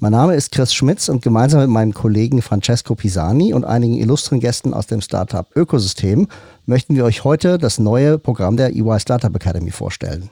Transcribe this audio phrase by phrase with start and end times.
[0.00, 4.38] Mein Name ist Chris Schmitz und gemeinsam mit meinem Kollegen Francesco Pisani und einigen illustren
[4.38, 6.28] Gästen aus dem Startup Ökosystem
[6.66, 10.30] möchten wir euch heute das neue Programm der EY Startup Academy vorstellen.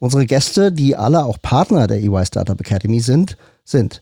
[0.00, 4.00] Unsere Gäste, die alle auch Partner der EY Startup Academy sind, sind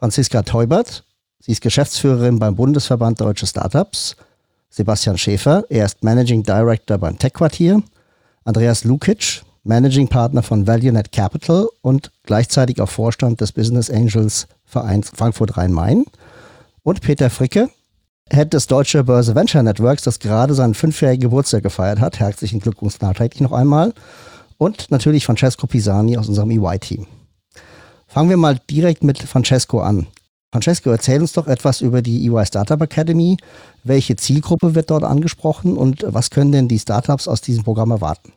[0.00, 1.04] Franziska Teubert,
[1.38, 4.16] sie ist Geschäftsführerin beim Bundesverband Deutsche Startups,
[4.68, 7.84] Sebastian Schäfer, er ist Managing Director beim Tech-Quartier,
[8.42, 15.10] Andreas Lukic, Managing Partner von ValueNet Capital und gleichzeitig auch Vorstand des Business Angels Vereins
[15.14, 16.04] Frankfurt Rhein-Main.
[16.82, 17.70] Und Peter Fricke,
[18.30, 22.20] Head des Deutsche Börse Venture Networks, das gerade seinen fünfjährigen Geburtstag gefeiert hat.
[22.20, 23.94] Herzlichen Glückwunsch nachträglich noch einmal.
[24.58, 27.06] Und natürlich Francesco Pisani aus unserem EY-Team.
[28.06, 30.06] Fangen wir mal direkt mit Francesco an.
[30.52, 33.38] Francesco, erzähl uns doch etwas über die EY Startup Academy.
[33.82, 38.33] Welche Zielgruppe wird dort angesprochen und was können denn die Startups aus diesem Programm erwarten?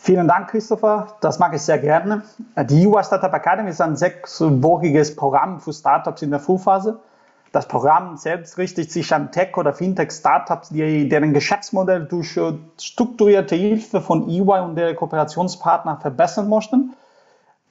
[0.00, 1.08] Vielen Dank, Christopher.
[1.20, 2.22] Das mag ich sehr gerne.
[2.56, 7.00] Die UI Startup Academy ist ein sechswöchiges Programm für Startups in der Frühphase.
[7.50, 14.00] Das Programm selbst richtet sich an Tech- oder Fintech-Startups, deren Geschäftsmodell durch äh, strukturierte Hilfe
[14.00, 16.94] von EY und der Kooperationspartner verbessern möchten.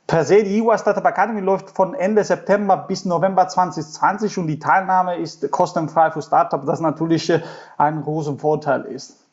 [0.05, 4.59] Per se, die EY Startup Academy läuft von Ende September bis November 2020 und die
[4.59, 7.41] Teilnahme ist kostenfrei für Startups, das natürlich äh,
[7.77, 9.26] ein großer Vorteil ist.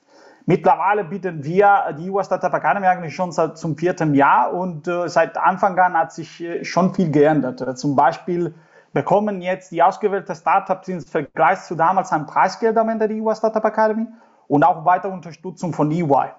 [0.47, 5.09] Mittlerweile bieten wir die US Startup Academy eigentlich schon seit zum vierten Jahr und äh,
[5.09, 7.63] seit Anfang an hat sich äh, schon viel geändert.
[7.63, 8.55] Äh, zum Beispiel
[8.93, 13.39] bekommen jetzt die ausgewählten Startups im Vergleich zu damals ein Preisgeld am Ende der US
[13.39, 14.07] Startup Academy
[14.47, 16.33] und auch weitere Unterstützung von EY.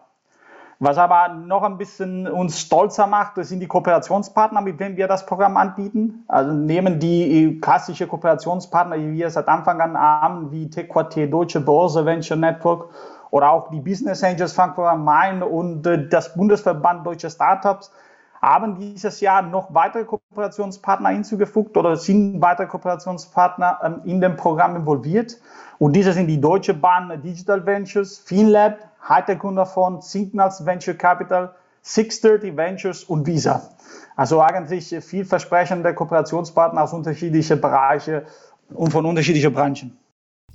[0.78, 5.08] Was aber noch ein bisschen uns stolzer macht, das sind die Kooperationspartner, mit denen wir
[5.08, 6.26] das Programm anbieten.
[6.28, 12.06] Also nehmen die klassische Kooperationspartner, die wir seit Anfang an haben, wie TQT, Deutsche Börse,
[12.06, 12.90] Venture Network
[13.36, 17.92] oder auch die Business Angels Frankfurt am Main und äh, das Bundesverband Deutsche Startups
[18.42, 24.78] haben dieses Jahr noch weitere Kooperationspartner hinzugefügt oder sind weitere Kooperationspartner ähm, in dem Programm
[24.78, 25.38] involviert.
[25.80, 28.78] Und diese sind die Deutsche Bahn Digital Ventures, FinLab,
[29.10, 33.64] Hightech Gründerfonds, Signals Venture Capital, 630 Ventures und Visa.
[34.16, 38.22] Also eigentlich vielversprechende Kooperationspartner aus unterschiedlichen Bereichen
[38.74, 40.05] und von unterschiedlichen Branchen.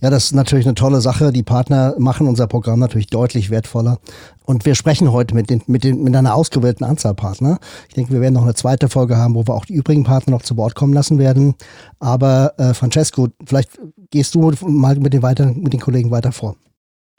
[0.02, 1.30] Ja, das ist natürlich eine tolle Sache.
[1.30, 3.98] Die Partner machen unser Programm natürlich deutlich wertvoller.
[4.46, 7.58] Und wir sprechen heute mit, den, mit, den, mit einer ausgewählten Anzahl Partner.
[7.88, 10.30] Ich denke, wir werden noch eine zweite Folge haben, wo wir auch die übrigen Partner
[10.32, 11.54] noch zu Wort kommen lassen werden.
[11.98, 13.78] Aber äh, Francesco, vielleicht
[14.10, 16.56] gehst du mal mit den, weiter, mit den Kollegen weiter vor.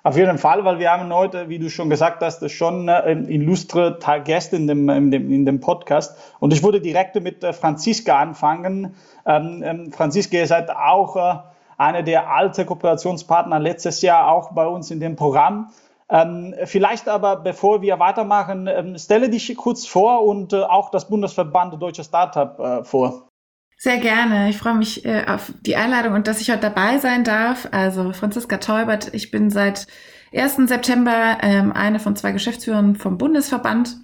[0.04, 4.00] Auf jeden Fall, weil wir haben heute, wie du schon gesagt hast, schon äh, illustre
[4.24, 6.18] Gäste in dem, in, dem, in dem Podcast.
[6.40, 8.96] Und ich würde direkt mit äh, Franziska anfangen.
[9.28, 11.51] Ähm, ähm, Franziska, ihr seid auch äh,
[11.82, 15.72] einer der alten Kooperationspartner letztes Jahr auch bei uns in dem Programm.
[16.10, 21.08] Ähm, vielleicht aber, bevor wir weitermachen, ähm, stelle dich kurz vor und äh, auch das
[21.08, 23.30] Bundesverband Deutsche Startup äh, vor.
[23.78, 24.50] Sehr gerne.
[24.50, 27.68] Ich freue mich äh, auf die Einladung und dass ich heute dabei sein darf.
[27.72, 29.88] Also Franziska Teubert, ich bin seit
[30.36, 30.68] 1.
[30.68, 33.98] September ähm, eine von zwei Geschäftsführern vom Bundesverband.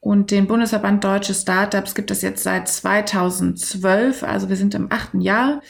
[0.00, 5.20] Und den Bundesverband Deutsche Startups gibt es jetzt seit 2012, also wir sind im achten
[5.20, 5.60] Jahr.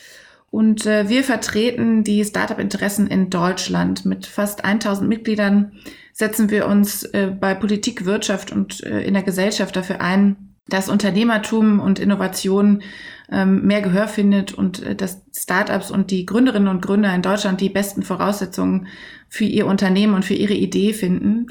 [0.53, 4.05] Und äh, wir vertreten die Startup-Interessen in Deutschland.
[4.05, 5.73] Mit fast 1000 Mitgliedern
[6.13, 10.91] setzen wir uns äh, bei Politik, Wirtschaft und äh, in der Gesellschaft dafür ein, dass
[10.91, 12.83] Unternehmertum und Innovation
[13.31, 17.63] ähm, mehr Gehör findet und äh, dass Startups und die Gründerinnen und Gründer in Deutschland
[17.63, 18.89] die besten Voraussetzungen
[19.31, 21.47] für ihr Unternehmen und für ihre Idee finden.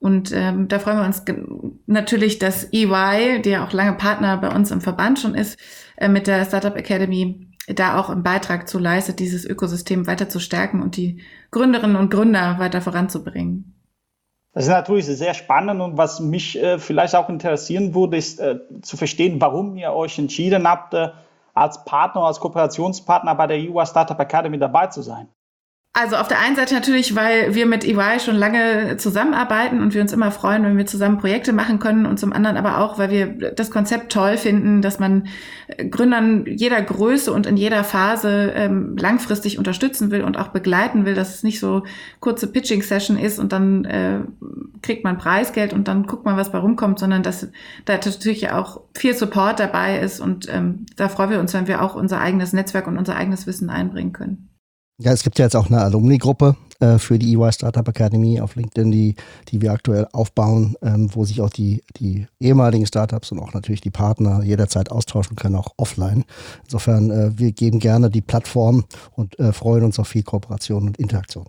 [0.00, 1.22] Und ähm, da freuen wir uns
[1.84, 5.58] natürlich, dass EY, der auch lange Partner bei uns im Verband schon ist,
[5.96, 10.38] äh, mit der Startup Academy da auch einen Beitrag zu leistet, dieses Ökosystem weiter zu
[10.38, 13.72] stärken und die Gründerinnen und Gründer weiter voranzubringen.
[14.52, 18.58] Das ist natürlich sehr spannend und was mich äh, vielleicht auch interessieren würde, ist äh,
[18.80, 21.10] zu verstehen, warum ihr euch entschieden habt, äh,
[21.52, 25.28] als Partner, als Kooperationspartner bei der EU Startup Academy dabei zu sein.
[25.98, 30.02] Also auf der einen Seite natürlich, weil wir mit EY schon lange zusammenarbeiten und wir
[30.02, 33.10] uns immer freuen, wenn wir zusammen Projekte machen können und zum anderen aber auch, weil
[33.10, 35.28] wir das Konzept toll finden, dass man
[35.90, 41.14] Gründern jeder Größe und in jeder Phase ähm, langfristig unterstützen will und auch begleiten will,
[41.14, 41.84] dass es nicht so
[42.20, 44.20] kurze Pitching-Session ist und dann äh,
[44.82, 47.48] kriegt man Preisgeld und dann guckt man, was bei rumkommt, sondern dass
[47.86, 51.80] da natürlich auch viel Support dabei ist und ähm, da freuen wir uns, wenn wir
[51.80, 54.50] auch unser eigenes Netzwerk und unser eigenes Wissen einbringen können.
[54.98, 58.56] Ja, es gibt ja jetzt auch eine Alumni-Gruppe äh, für die EY Startup Academy auf
[58.56, 59.14] LinkedIn, die,
[59.48, 63.82] die wir aktuell aufbauen, ähm, wo sich auch die, die ehemaligen Startups und auch natürlich
[63.82, 66.24] die Partner jederzeit austauschen können, auch offline.
[66.64, 70.96] Insofern, äh, wir geben gerne die Plattform und äh, freuen uns auf viel Kooperation und
[70.96, 71.44] Interaktion.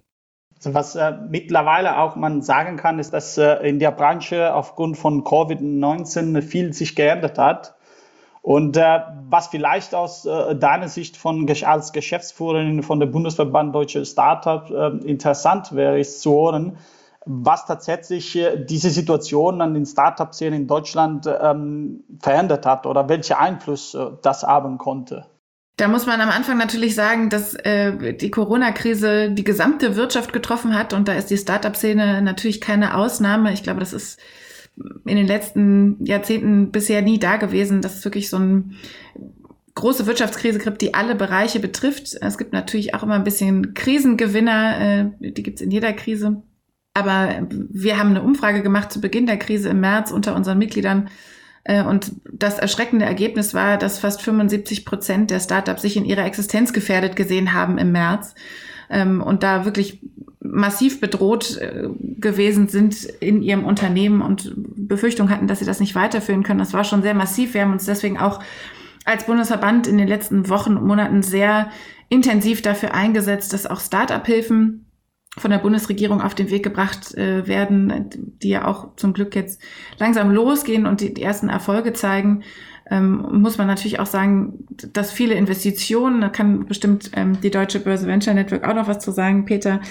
[0.58, 4.98] Also was äh, mittlerweile auch man sagen kann, ist, dass äh, in der Branche aufgrund
[4.98, 7.77] von Covid-19 viel sich geändert hat.
[8.48, 14.06] Und äh, was vielleicht aus äh, deiner Sicht von, als Geschäftsführerin von der Bundesverband Deutsche
[14.06, 16.78] Startups äh, interessant wäre, ist zu hören,
[17.26, 23.38] was tatsächlich äh, diese Situation an den Startup-Szenen in Deutschland ähm, verändert hat oder welche
[23.38, 25.26] Einfluss äh, das haben konnte.
[25.76, 30.74] Da muss man am Anfang natürlich sagen, dass äh, die Corona-Krise die gesamte Wirtschaft getroffen
[30.74, 33.52] hat und da ist die Startup-Szene natürlich keine Ausnahme.
[33.52, 34.22] Ich glaube, das ist
[35.06, 38.66] in den letzten Jahrzehnten bisher nie da gewesen, dass es wirklich so eine
[39.76, 42.18] große Wirtschaftskrise gibt, die alle Bereiche betrifft.
[42.20, 46.42] Es gibt natürlich auch immer ein bisschen Krisengewinner, äh, die gibt es in jeder Krise.
[46.94, 51.10] Aber wir haben eine Umfrage gemacht zu Beginn der Krise im März unter unseren Mitgliedern.
[51.64, 56.26] Äh, und das erschreckende Ergebnis war, dass fast 75 Prozent der Startups sich in ihrer
[56.26, 58.34] Existenz gefährdet gesehen haben im März.
[58.90, 60.00] Ähm, und da wirklich
[60.40, 65.96] massiv bedroht äh, gewesen sind in ihrem Unternehmen und Befürchtung hatten, dass sie das nicht
[65.96, 66.60] weiterführen können.
[66.60, 67.54] Das war schon sehr massiv.
[67.54, 68.42] Wir haben uns deswegen auch
[69.06, 71.70] als Bundesverband in den letzten Wochen und Monaten sehr
[72.10, 74.86] intensiv dafür eingesetzt, dass auch Start-up-Hilfen
[75.38, 78.10] von der Bundesregierung auf den Weg gebracht äh, werden,
[78.42, 79.62] die ja auch zum Glück jetzt
[80.00, 82.44] langsam losgehen und die, die ersten Erfolge zeigen
[82.90, 87.80] ähm, muss man natürlich auch sagen, dass viele Investitionen, da kann bestimmt ähm, die Deutsche
[87.80, 89.82] Börse Venture Network auch noch was zu sagen, Peter,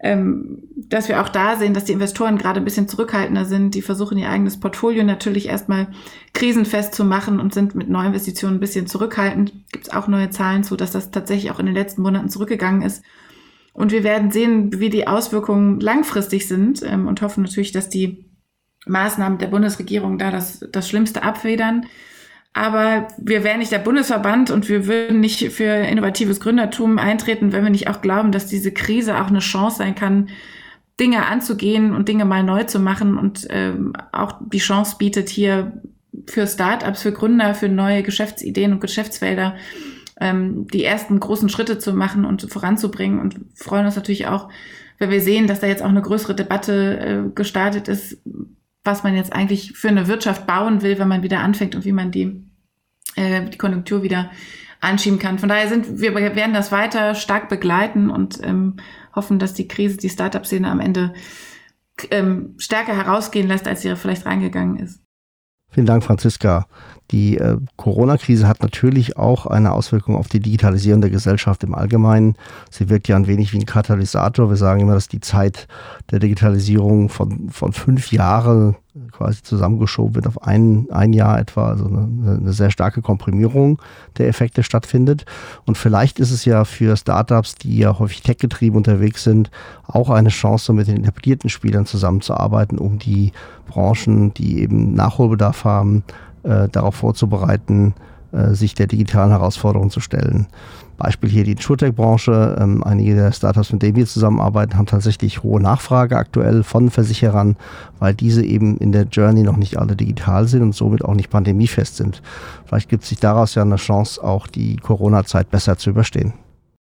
[0.00, 3.74] ähm, dass wir auch da sehen, dass die Investoren gerade ein bisschen zurückhaltender sind.
[3.74, 5.88] Die versuchen ihr eigenes Portfolio natürlich erstmal
[6.32, 9.52] krisenfest zu machen und sind mit Neuinvestitionen ein bisschen zurückhaltend.
[9.72, 12.82] Gibt es auch neue Zahlen zu, dass das tatsächlich auch in den letzten Monaten zurückgegangen
[12.82, 13.02] ist.
[13.72, 18.26] Und wir werden sehen, wie die Auswirkungen langfristig sind ähm, und hoffen natürlich, dass die
[18.86, 21.86] Maßnahmen der Bundesregierung da das, das Schlimmste abfedern.
[22.54, 27.64] Aber wir wären nicht der Bundesverband und wir würden nicht für innovatives Gründertum eintreten, wenn
[27.64, 30.28] wir nicht auch glauben, dass diese Krise auch eine Chance sein kann,
[31.00, 35.72] Dinge anzugehen und Dinge mal neu zu machen und ähm, auch die Chance bietet hier
[36.26, 39.56] für Startups, für Gründer, für neue Geschäftsideen und Geschäftsfelder
[40.20, 44.48] ähm, die ersten großen Schritte zu machen und voranzubringen und freuen uns natürlich auch,
[44.98, 48.18] wenn wir sehen, dass da jetzt auch eine größere Debatte äh, gestartet ist,
[48.84, 51.92] was man jetzt eigentlich für eine Wirtschaft bauen will, wenn man wieder anfängt und wie
[51.92, 52.44] man die,
[53.16, 54.30] äh, die Konjunktur wieder
[54.80, 55.38] anschieben kann.
[55.38, 58.76] Von daher sind wir werden das weiter stark begleiten und ähm,
[59.14, 61.14] hoffen, dass die Krise die Startup-Szene am Ende
[62.10, 65.03] ähm, stärker herausgehen lässt, als sie vielleicht reingegangen ist.
[65.74, 66.66] Vielen Dank, Franziska.
[67.10, 72.36] Die äh, Corona-Krise hat natürlich auch eine Auswirkung auf die Digitalisierung der Gesellschaft im Allgemeinen.
[72.70, 74.48] Sie wirkt ja ein wenig wie ein Katalysator.
[74.48, 75.66] Wir sagen immer, dass die Zeit
[76.12, 78.76] der Digitalisierung von, von fünf Jahren
[79.10, 83.80] quasi zusammengeschoben wird auf ein, ein Jahr etwa, also eine, eine, sehr starke Komprimierung
[84.18, 85.24] der Effekte stattfindet.
[85.66, 89.50] Und vielleicht ist es ja für Startups, die ja häufig tech-getrieben unterwegs sind,
[89.86, 93.32] auch eine Chance, mit den etablierten Spielern zusammenzuarbeiten, um die
[93.66, 96.04] Branchen, die eben Nachholbedarf haben,
[96.44, 97.94] äh, darauf vorzubereiten,
[98.30, 100.46] äh, sich der digitalen Herausforderung zu stellen.
[100.96, 102.56] Beispiel hier die InsurTech-Branche.
[102.60, 107.56] Ähm, einige der Startups, mit denen wir zusammenarbeiten, haben tatsächlich hohe Nachfrage aktuell von Versicherern,
[107.98, 111.30] weil diese eben in der Journey noch nicht alle digital sind und somit auch nicht
[111.30, 112.22] pandemiefest sind.
[112.66, 116.34] Vielleicht gibt es sich daraus ja eine Chance, auch die Corona-Zeit besser zu überstehen.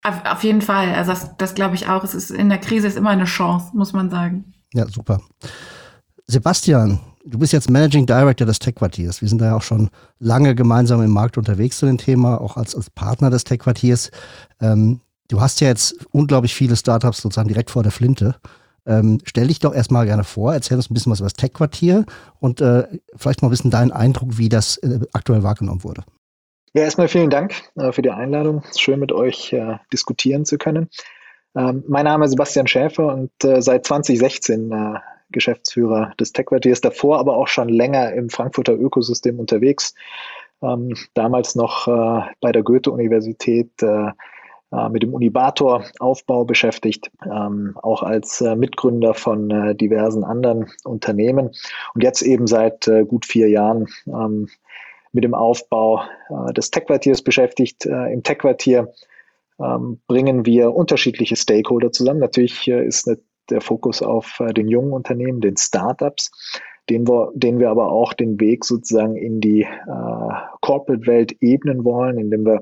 [0.05, 0.95] Auf, auf jeden Fall.
[0.95, 2.05] Also das, das glaube ich auch.
[2.05, 4.53] Es ist in der Krise ist immer eine Chance, muss man sagen.
[4.75, 5.21] Ja, super.
[6.27, 9.21] Sebastian, du bist jetzt Managing Director des Tech-Quartiers.
[9.21, 12.57] Wir sind da ja auch schon lange gemeinsam im Markt unterwegs zu dem Thema, auch
[12.57, 14.11] als, als Partner des Tech-Quartiers.
[14.61, 18.37] Ähm, du hast ja jetzt unglaublich viele Startups sozusagen direkt vor der Flinte.
[18.87, 22.05] Ähm, stell dich doch erstmal gerne vor, erzähl uns ein bisschen was über das Tech-Quartier
[22.41, 26.05] und äh, vielleicht mal ein bisschen deinen Eindruck, wie das äh, aktuell wahrgenommen wurde.
[26.75, 28.63] Ja, erstmal vielen Dank äh, für die Einladung.
[28.77, 30.91] Schön mit euch äh, diskutieren zu können.
[31.57, 34.75] Ähm, mein Name ist Sebastian Schäfer und äh, seit 2016
[35.31, 39.95] Geschäftsführer des Tech-Quartiers, davor aber auch schon länger im Frankfurter Ökosystem unterwegs.
[40.63, 44.13] Ähm, damals noch äh, bei der Goethe-Universität äh,
[44.75, 51.51] äh, mit dem Unibator-Aufbau beschäftigt, ähm, auch als äh, Mitgründer von äh, diversen anderen Unternehmen
[51.95, 54.49] und jetzt eben seit äh, gut vier Jahren ähm,
[55.13, 56.03] mit dem Aufbau
[56.57, 57.87] des Tech-Quartiers beschäftigt.
[57.87, 58.93] Im Tech-Quartier
[59.61, 62.19] ähm, bringen wir unterschiedliche Stakeholder zusammen.
[62.19, 63.19] Natürlich ist eine
[63.51, 66.31] der Fokus auf äh, den jungen Unternehmen, den Startups.
[66.91, 72.19] den wir, den wir aber auch den Weg sozusagen in die äh, Corporate-Welt ebnen wollen,
[72.19, 72.61] indem wir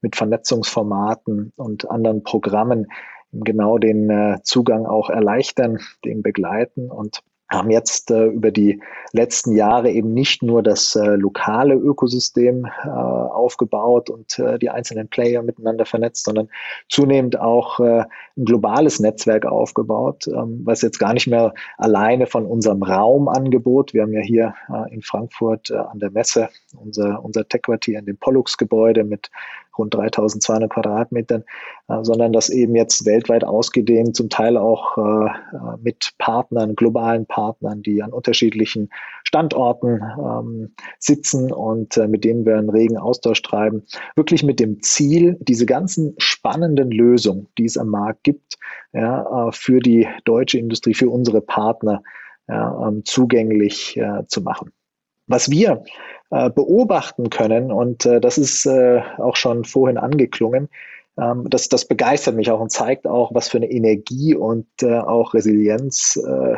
[0.00, 2.86] mit Vernetzungsformaten und anderen Programmen
[3.32, 7.22] genau den äh, Zugang auch erleichtern, den begleiten und
[7.54, 8.82] haben jetzt äh, über die
[9.12, 15.08] letzten Jahre eben nicht nur das äh, lokale Ökosystem äh, aufgebaut und äh, die einzelnen
[15.08, 16.48] Player miteinander vernetzt, sondern
[16.88, 18.04] zunehmend auch äh,
[18.36, 24.02] ein globales Netzwerk aufgebaut, ähm, was jetzt gar nicht mehr alleine von unserem Raumangebot, wir
[24.02, 29.04] haben ja hier äh, in Frankfurt an der Messe unser, unser Tech-Quartier in dem Pollux-Gebäude
[29.04, 29.30] mit
[29.78, 31.44] rund 3200 Quadratmetern,
[31.88, 35.30] äh, sondern das eben jetzt weltweit ausgedehnt, zum Teil auch äh,
[35.82, 38.90] mit Partnern, globalen Partnern, die an unterschiedlichen
[39.24, 43.82] Standorten ähm, sitzen und äh, mit denen wir einen regen Austausch treiben,
[44.16, 48.58] wirklich mit dem Ziel, diese ganzen spannenden Lösungen, die es am Markt gibt,
[48.92, 52.02] ja, äh, für die deutsche Industrie, für unsere Partner
[52.48, 54.72] ja, ähm, zugänglich äh, zu machen.
[55.26, 55.84] Was wir
[56.30, 60.68] äh, beobachten können, und äh, das ist äh, auch schon vorhin angeklungen,
[61.16, 64.98] ähm, das, das begeistert mich auch und zeigt auch, was für eine Energie und äh,
[64.98, 66.56] auch Resilienz äh,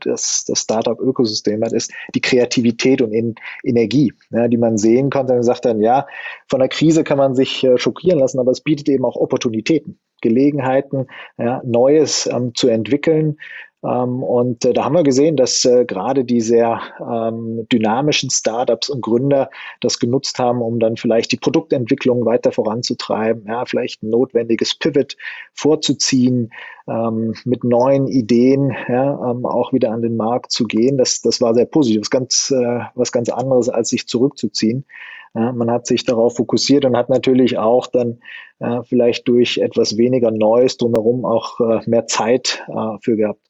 [0.00, 3.34] das, das Startup-Ökosystem hat, ist die Kreativität und in,
[3.64, 5.34] Energie, ja, die man sehen konnte.
[5.34, 6.06] Und sagt dann, ja,
[6.48, 9.98] von der Krise kann man sich äh, schockieren lassen, aber es bietet eben auch Opportunitäten.
[10.20, 11.06] Gelegenheiten,
[11.36, 13.36] ja, Neues ähm, zu entwickeln,
[13.80, 19.02] und äh, da haben wir gesehen, dass äh, gerade die sehr ähm, dynamischen Startups und
[19.02, 24.74] Gründer das genutzt haben, um dann vielleicht die Produktentwicklung weiter voranzutreiben, ja, vielleicht ein notwendiges
[24.74, 25.16] Pivot
[25.52, 26.50] vorzuziehen,
[26.88, 30.98] ähm, mit neuen Ideen ja, auch wieder an den Markt zu gehen.
[30.98, 34.86] Das, das war sehr positiv, was ganz, äh, was ganz anderes, als sich zurückzuziehen.
[35.34, 38.18] Man hat sich darauf fokussiert und hat natürlich auch dann
[38.60, 43.40] äh, vielleicht durch etwas weniger Neues drumherum auch äh, mehr Zeit äh, für gehabt.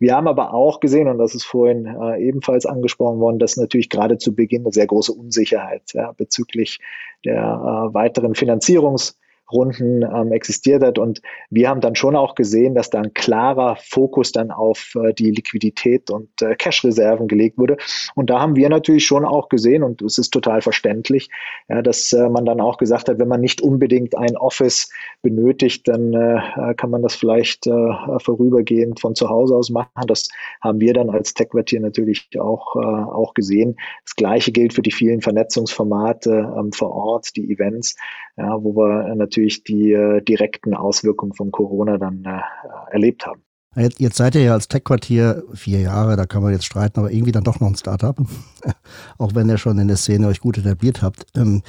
[0.00, 3.90] Wir haben aber auch gesehen, und das ist vorhin äh, ebenfalls angesprochen worden, dass natürlich
[3.90, 6.80] gerade zu Beginn eine sehr große Unsicherheit ja, bezüglich
[7.24, 9.16] der äh, weiteren Finanzierungs-
[9.50, 10.98] Runden ähm, existiert hat.
[10.98, 15.12] Und wir haben dann schon auch gesehen, dass da ein klarer Fokus dann auf äh,
[15.12, 17.76] die Liquidität und äh, Cash-Reserven gelegt wurde.
[18.14, 21.30] Und da haben wir natürlich schon auch gesehen, und es ist total verständlich,
[21.68, 24.90] ja, dass äh, man dann auch gesagt hat, wenn man nicht unbedingt ein Office
[25.22, 30.06] benötigt, dann äh, kann man das vielleicht äh, vorübergehend von zu Hause aus machen.
[30.06, 30.28] Das
[30.60, 33.76] haben wir dann als Tech-Quartier natürlich auch, äh, auch gesehen.
[34.04, 37.96] Das Gleiche gilt für die vielen Vernetzungsformate ähm, vor Ort, die Events,
[38.36, 42.40] ja, wo wir natürlich die äh, direkten Auswirkungen von Corona dann äh,
[42.92, 43.42] erlebt haben.
[43.74, 47.12] Jetzt, jetzt, seid ihr ja als Tech-Quartier vier Jahre, da kann man jetzt streiten, aber
[47.12, 48.16] irgendwie dann doch noch ein Startup,
[49.18, 51.26] auch wenn ihr schon in der Szene euch gut etabliert habt.
[51.36, 51.62] Ähm,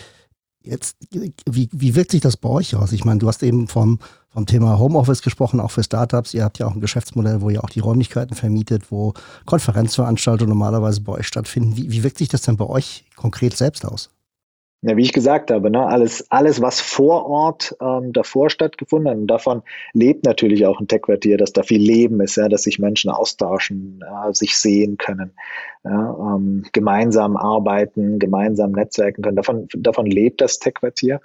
[0.61, 2.93] jetzt, wie, wie wirkt sich das bei euch aus?
[2.93, 6.33] Ich meine, du hast eben vom, vom Thema Homeoffice gesprochen, auch für Startups.
[6.33, 9.13] Ihr habt ja auch ein Geschäftsmodell, wo ihr auch die Räumlichkeiten vermietet, wo
[9.45, 11.75] Konferenzveranstaltungen normalerweise bei euch stattfinden.
[11.75, 14.11] Wie, wie wirkt sich das denn bei euch konkret selbst aus?
[14.83, 19.17] Ja, wie ich gesagt habe, ne, alles, alles, was vor Ort ähm, davor stattgefunden hat,
[19.17, 22.77] und davon lebt natürlich auch ein Tech-Quartier, dass da viel Leben ist, ja, dass sich
[22.77, 25.31] Menschen austauschen, äh, sich sehen können,
[25.83, 29.35] ja, ähm, gemeinsam arbeiten, gemeinsam netzwerken können.
[29.35, 31.21] Davon, davon lebt das Tech-Quartier.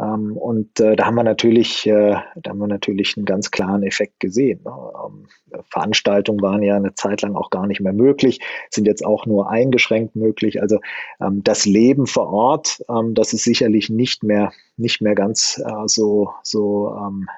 [0.00, 3.82] Ähm, und äh, da haben wir natürlich, äh, da haben wir natürlich einen ganz klaren
[3.82, 4.60] Effekt gesehen.
[4.64, 4.72] Ne?
[4.72, 5.26] Ähm,
[5.70, 8.40] Veranstaltungen waren ja eine Zeit lang auch gar nicht mehr möglich,
[8.70, 10.62] sind jetzt auch nur eingeschränkt möglich.
[10.62, 10.80] Also
[11.20, 15.86] ähm, das Leben vor Ort, ähm, das ist sicherlich nicht mehr nicht mehr ganz äh,
[15.86, 17.28] so so ähm,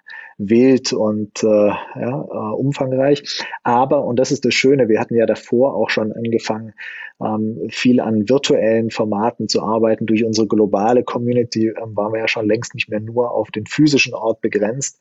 [0.48, 3.44] wild und äh, ja, äh, umfangreich.
[3.62, 6.74] Aber, und das ist das Schöne, wir hatten ja davor auch schon angefangen,
[7.20, 10.06] ähm, viel an virtuellen Formaten zu arbeiten.
[10.06, 13.66] Durch unsere globale Community ähm, waren wir ja schon längst nicht mehr nur auf den
[13.66, 15.00] physischen Ort begrenzt,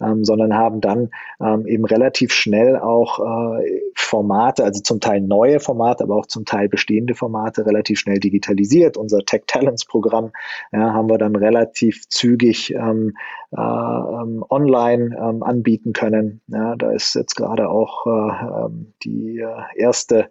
[0.00, 1.10] ähm, sondern haben dann
[1.40, 3.20] ähm, eben relativ schnell auch
[3.58, 8.18] äh, Formate, also zum Teil neue Formate, aber auch zum Teil bestehende Formate relativ schnell
[8.18, 8.96] digitalisiert.
[8.96, 10.32] Unser Tech Talents Programm
[10.72, 13.14] ja, haben wir dann relativ zügig ähm,
[13.56, 16.40] äh, ähm, online ähm, anbieten können.
[16.48, 20.28] Ja, da ist jetzt gerade auch äh, ähm, die äh, erste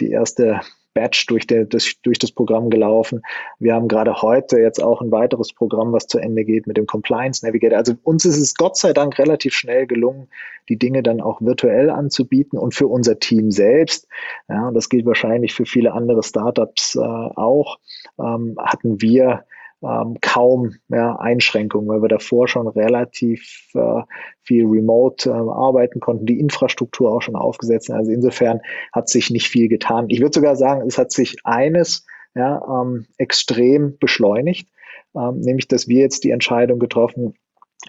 [0.00, 0.60] die erste
[0.94, 3.22] Batch durch, der, das, durch das Programm gelaufen.
[3.58, 6.86] Wir haben gerade heute jetzt auch ein weiteres Programm, was zu Ende geht mit dem
[6.86, 7.78] Compliance Navigator.
[7.78, 10.28] Also uns ist es Gott sei Dank relativ schnell gelungen,
[10.68, 14.08] die Dinge dann auch virtuell anzubieten und für unser Team selbst.
[14.48, 17.78] Ja, und das gilt wahrscheinlich für viele andere Startups äh, auch.
[18.18, 19.44] Ähm, hatten wir
[19.84, 24.02] ähm, kaum ja, Einschränkungen, weil wir davor schon relativ äh,
[24.42, 27.90] viel remote äh, arbeiten konnten, die Infrastruktur auch schon aufgesetzt.
[27.90, 28.60] Also insofern
[28.92, 30.06] hat sich nicht viel getan.
[30.08, 34.68] Ich würde sogar sagen, es hat sich eines ja, ähm, extrem beschleunigt,
[35.16, 37.34] ähm, nämlich dass wir jetzt die Entscheidung getroffen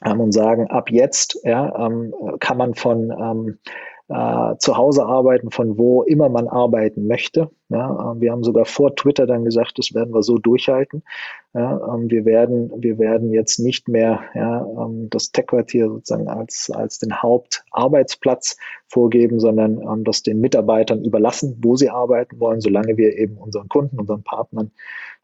[0.03, 3.59] haben und sagen, ab jetzt ja, ähm, kann man von ähm,
[4.07, 7.49] äh, zu Hause arbeiten, von wo immer man arbeiten möchte.
[7.69, 11.03] Ja, äh, wir haben sogar vor Twitter dann gesagt, das werden wir so durchhalten.
[11.53, 16.69] Ja, ähm, wir werden, wir werden jetzt nicht mehr ja, ähm, das Tech-Quartier sozusagen als,
[16.71, 18.57] als den Hauptarbeitsplatz
[18.87, 23.69] vorgeben, sondern ähm, das den Mitarbeitern überlassen, wo sie arbeiten wollen, solange wir eben unseren
[23.69, 24.71] Kunden, unseren Partnern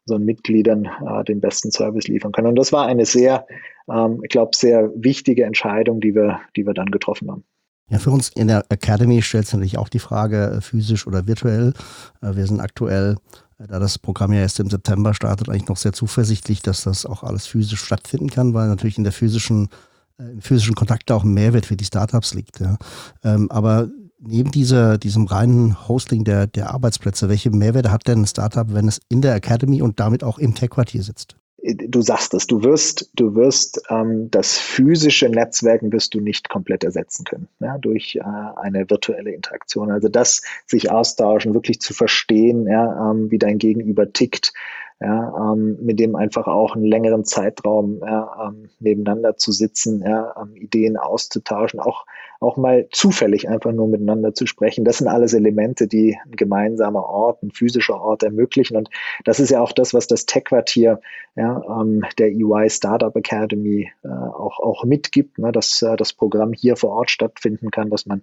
[0.04, 2.48] unseren Mitgliedern äh, den besten Service liefern können.
[2.48, 3.46] Und das war eine sehr,
[3.88, 7.44] ähm, ich glaube, sehr wichtige Entscheidung, die wir, die wir dann getroffen haben.
[7.92, 11.26] Ja, für uns in der Academy stellt es natürlich auch die Frage, äh, physisch oder
[11.26, 11.74] virtuell.
[12.22, 13.16] Äh, wir sind aktuell,
[13.58, 17.04] äh, da das Programm ja erst im September startet, eigentlich noch sehr zuversichtlich, dass das
[17.04, 19.68] auch alles physisch stattfinden kann, weil natürlich in der physischen,
[20.16, 22.60] im physischen Kontakt auch ein Mehrwert für die Startups liegt.
[22.60, 22.78] Ja.
[23.24, 28.26] Ähm, aber neben dieser, diesem reinen Hosting der, der Arbeitsplätze, welche Mehrwerte hat denn ein
[28.26, 31.36] Startup, wenn es in der Academy und damit auch im Tech-Quartier sitzt?
[31.62, 36.82] Du sagst es, du wirst, du wirst ähm, das physische Netzwerken wirst du nicht komplett
[36.82, 39.90] ersetzen können, ja, durch äh, eine virtuelle Interaktion.
[39.90, 44.52] Also das sich austauschen, wirklich zu verstehen, ja, ähm, wie dein Gegenüber tickt,
[45.00, 50.34] ja, ähm, mit dem einfach auch einen längeren Zeitraum ja, ähm, nebeneinander zu sitzen, ja,
[50.40, 52.04] ähm, Ideen auszutauschen, auch
[52.42, 54.84] auch mal zufällig einfach nur miteinander zu sprechen.
[54.84, 58.76] Das sind alles Elemente, die ein gemeinsamer Ort, ein physischer Ort ermöglichen.
[58.76, 58.90] Und
[59.24, 61.00] das ist ja auch das, was das Tech-Quartier
[61.36, 66.52] ja, ähm, der EY Startup Academy äh, auch, auch mitgibt, ne, dass äh, das Programm
[66.52, 68.22] hier vor Ort stattfinden kann, dass man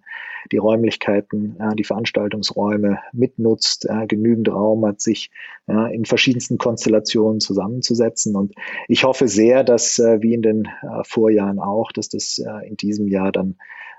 [0.52, 5.32] die Räumlichkeiten, äh, die Veranstaltungsräume mitnutzt, genügend Raum hat, sich
[5.68, 8.36] in verschiedensten Konstellationen zusammenzusetzen.
[8.36, 8.54] Und
[8.88, 12.78] ich hoffe sehr, dass äh, wie in den äh, Vorjahren auch, dass das äh, in
[12.78, 13.56] diesem Jahr dann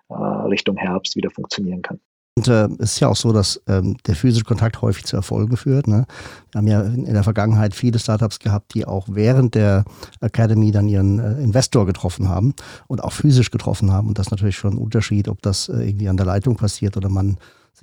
[0.09, 1.99] äh, Richtung Herbst wieder funktionieren kann.
[2.37, 5.57] Und äh, es ist ja auch so, dass ähm, der physische Kontakt häufig zu Erfolgen
[5.57, 5.89] führt.
[5.89, 6.07] Ne?
[6.53, 9.85] Wir haben ja in, in, der Vergangenheit viele Startups gehabt, die auch während der
[10.21, 12.55] Academy dann ihren äh, Investor getroffen haben
[12.87, 14.07] und auch physisch getroffen haben.
[14.07, 16.97] Und das ist natürlich schon ein Unterschied, ob das äh, irgendwie an der Leitung passiert
[16.97, 17.37] oder man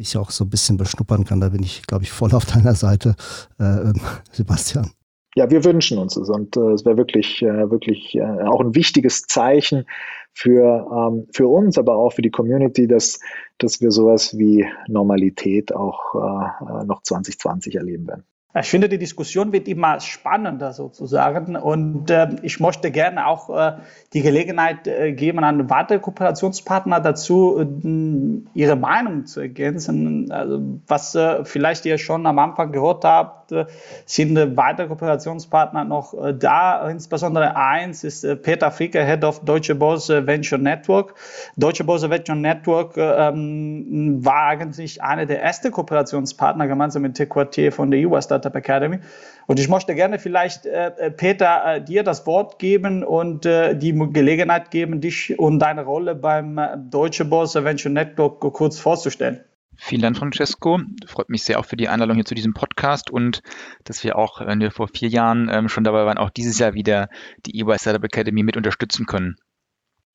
[0.03, 1.41] sich auch so ein bisschen beschnuppern kann.
[1.41, 3.15] Da bin ich, glaube ich, voll auf deiner Seite,
[3.59, 4.01] äh, ähm,
[4.31, 4.91] Sebastian.
[5.35, 8.73] Ja, wir wünschen uns es und äh, es wäre wirklich, äh, wirklich äh, auch ein
[8.73, 9.85] wichtiges Zeichen
[10.33, 13.19] für, ähm, für uns, aber auch für die Community, dass,
[13.59, 18.23] dass wir sowas wie Normalität auch äh, noch 2020 erleben werden.
[18.55, 23.73] Ich finde, die Diskussion wird immer spannender sozusagen und äh, ich möchte gerne auch äh,
[24.13, 30.31] die Gelegenheit äh, geben, an weitere Kooperationspartner dazu, äh, ihre Meinung zu ergänzen.
[30.31, 33.65] Also, was äh, vielleicht ihr schon am Anfang gehört habt, äh,
[34.05, 36.89] sind weitere Kooperationspartner noch da.
[36.89, 41.15] Insbesondere eins ist Peter Fricke, Head of Deutsche Börse Venture Network.
[41.57, 47.91] Deutsche Börse Venture Network ähm, war eigentlich einer der ersten Kooperationspartner gemeinsam mit Quartier von
[47.91, 48.15] der EU
[48.47, 48.99] Startup Academy.
[49.45, 53.93] Und ich möchte gerne vielleicht, äh, Peter, äh, dir das Wort geben und äh, die
[53.93, 59.41] Gelegenheit geben, dich und deine Rolle beim äh, Deutsche Börse Venture Network kurz vorzustellen.
[59.79, 60.79] Vielen Dank, Francesco.
[61.05, 63.41] Freut mich sehr auch für die Einladung hier zu diesem Podcast und
[63.83, 66.73] dass wir auch, wenn wir vor vier Jahren ähm, schon dabei waren, auch dieses Jahr
[66.73, 67.09] wieder
[67.45, 69.35] die EY Startup Academy mit unterstützen können.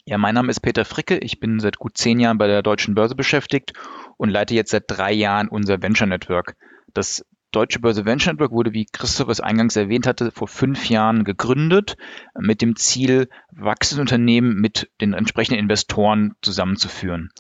[0.05, 1.19] Ja, mein Name ist Peter Fricke.
[1.19, 3.73] Ich bin seit gut zehn Jahren bei der Deutschen Börse beschäftigt
[4.17, 6.57] und leite jetzt seit drei Jahren unser Venture Network.
[6.93, 11.23] Das Deutsche Börse Venture Network wurde, wie Christoph es eingangs erwähnt hatte, vor fünf Jahren
[11.23, 11.97] gegründet,
[12.39, 17.31] mit dem Ziel, wachsende Unternehmen mit den entsprechenden Investoren zusammenzuführen.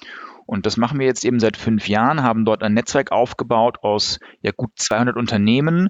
[0.45, 4.21] Und das machen wir jetzt eben seit fünf Jahren, haben dort ein Netzwerk aufgebaut aus
[4.43, 5.89] ja, gut 200 Unternehmen,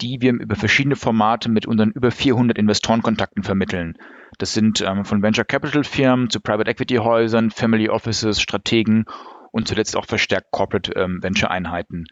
[0.00, 3.96] die wir über verschiedene Formate mit unseren über 400 Investorenkontakten vermitteln.
[4.38, 9.04] Das sind ähm, von Venture Capital Firmen zu Private Equity Häusern, Family Offices, Strategen
[9.52, 12.06] und zuletzt auch verstärkt Corporate ähm, Venture Einheiten.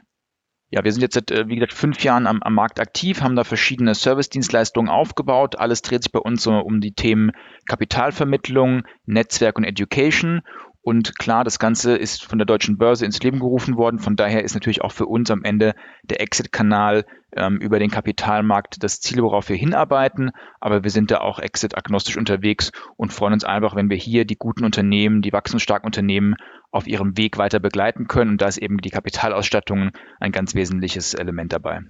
[0.70, 3.36] Ja, wir sind jetzt seit, äh, wie gesagt, fünf Jahren am, am Markt aktiv, haben
[3.36, 5.58] da verschiedene Service-Dienstleistungen aufgebaut.
[5.58, 7.32] Alles dreht sich bei uns so um die Themen
[7.66, 10.42] Kapitalvermittlung, Netzwerk und Education.
[10.82, 13.98] Und klar, das Ganze ist von der deutschen Börse ins Leben gerufen worden.
[13.98, 17.04] Von daher ist natürlich auch für uns am Ende der Exit-Kanal
[17.36, 20.30] ähm, über den Kapitalmarkt das Ziel, worauf wir hinarbeiten.
[20.60, 24.36] Aber wir sind da auch exit-agnostisch unterwegs und freuen uns einfach, wenn wir hier die
[24.36, 26.36] guten Unternehmen, die wachstumsstarken Unternehmen
[26.70, 28.32] auf ihrem Weg weiter begleiten können.
[28.32, 31.80] Und da ist eben die Kapitalausstattung ein ganz wesentliches Element dabei.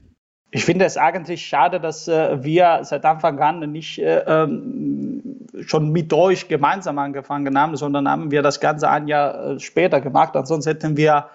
[0.50, 5.92] Ich finde es eigentlich schade, dass äh, wir seit Anfang an nicht äh, ähm, schon
[5.92, 10.36] mit euch gemeinsam angefangen haben, sondern haben wir das Ganze ein Jahr äh, später gemacht.
[10.36, 11.28] Ansonsten hätten wir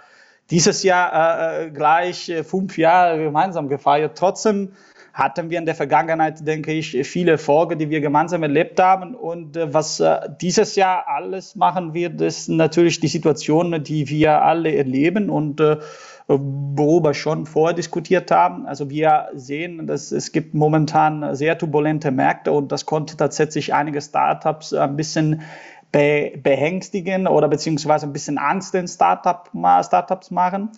[0.50, 4.18] dieses Jahr äh, gleich äh, fünf Jahre gemeinsam gefeiert.
[4.18, 4.74] Trotzdem
[5.14, 9.14] hatten wir in der Vergangenheit, denke ich, viele Erfolge, die wir gemeinsam erlebt haben.
[9.14, 14.42] Und äh, was äh, dieses Jahr alles machen wird, ist natürlich die Situation, die wir
[14.42, 15.30] alle erleben.
[15.30, 15.78] Und äh,
[16.28, 18.66] worüber schon vorher diskutiert haben.
[18.66, 24.02] Also wir sehen, dass es gibt momentan sehr turbulente Märkte und das konnte tatsächlich einige
[24.02, 25.42] Startups ein bisschen
[25.94, 29.50] be beängstigen oder beziehungsweise ein bisschen Angst den Startup,
[29.86, 30.72] Startups machen.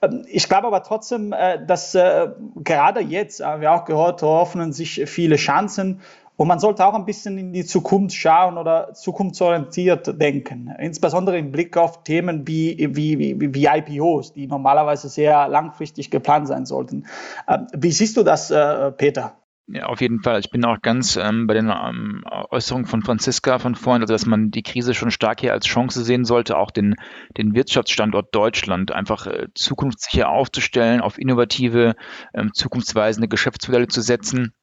[0.00, 2.28] Ähm, ich glaube aber trotzdem, äh, dass äh,
[2.62, 6.00] gerade jetzt, haben wir auch gehört, öffnen sich viele Chancen
[6.36, 11.50] und man sollte auch ein bisschen in die Zukunft schauen oder zukunftsorientiert denken, insbesondere im
[11.50, 17.06] Blick auf Themen wie, wie, wie, wie IPOs, die normalerweise sehr langfristig geplant sein sollten.
[17.48, 19.37] Ähm, wie siehst du das, äh, Peter?
[19.70, 20.40] Ja, auf jeden Fall.
[20.40, 24.24] Ich bin auch ganz ähm, bei den ähm, Äußerungen von Franziska von vorhin, also dass
[24.24, 26.94] man die Krise schon stark hier als Chance sehen sollte, auch den,
[27.36, 31.96] den Wirtschaftsstandort Deutschland einfach äh, zukunftssicher aufzustellen, auf innovative,
[32.32, 34.54] ähm, zukunftsweisende Geschäftsmodelle zu setzen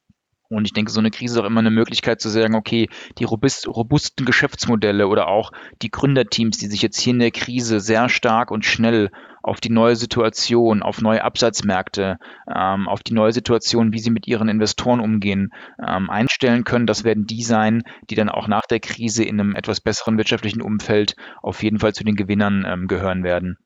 [0.48, 2.88] und ich denke, so eine Krise ist auch immer eine Möglichkeit zu sagen, okay,
[3.18, 5.50] die robust, robusten Geschäftsmodelle oder auch
[5.82, 9.10] die Gründerteams, die sich jetzt hier in der Krise sehr stark und schnell
[9.46, 12.18] auf die neue Situation, auf neue Absatzmärkte,
[12.52, 16.88] ähm, auf die neue Situation, wie sie mit ihren Investoren umgehen, ähm, einstellen können.
[16.88, 20.62] Das werden die sein, die dann auch nach der Krise in einem etwas besseren wirtschaftlichen
[20.62, 23.56] Umfeld auf jeden Fall zu den Gewinnern ähm, gehören werden.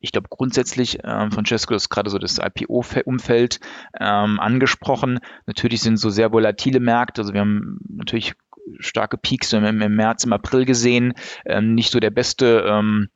[0.00, 3.60] Ich glaube grundsätzlich, ähm, Francesco ist gerade so das IPO-Umfeld
[4.00, 5.20] ähm, angesprochen.
[5.46, 7.22] Natürlich sind so sehr volatile Märkte.
[7.22, 8.34] Also wir haben natürlich
[8.80, 11.14] starke Peaks im, im März, im April gesehen.
[11.46, 13.10] Ähm, nicht so der beste ähm,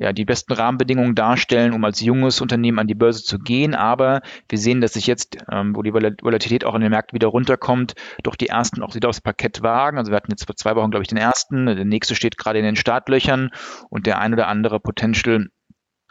[0.00, 3.74] ja, die besten Rahmenbedingungen darstellen, um als junges Unternehmen an die Börse zu gehen.
[3.74, 7.28] Aber wir sehen, dass sich jetzt, ähm, wo die Volatilität auch in den Märkten wieder
[7.28, 9.98] runterkommt, doch die ersten auch wieder aufs Parkett wagen.
[9.98, 11.66] Also wir hatten jetzt vor zwei Wochen, glaube ich, den ersten.
[11.66, 13.50] Der nächste steht gerade in den Startlöchern
[13.90, 15.48] und der ein oder andere Potential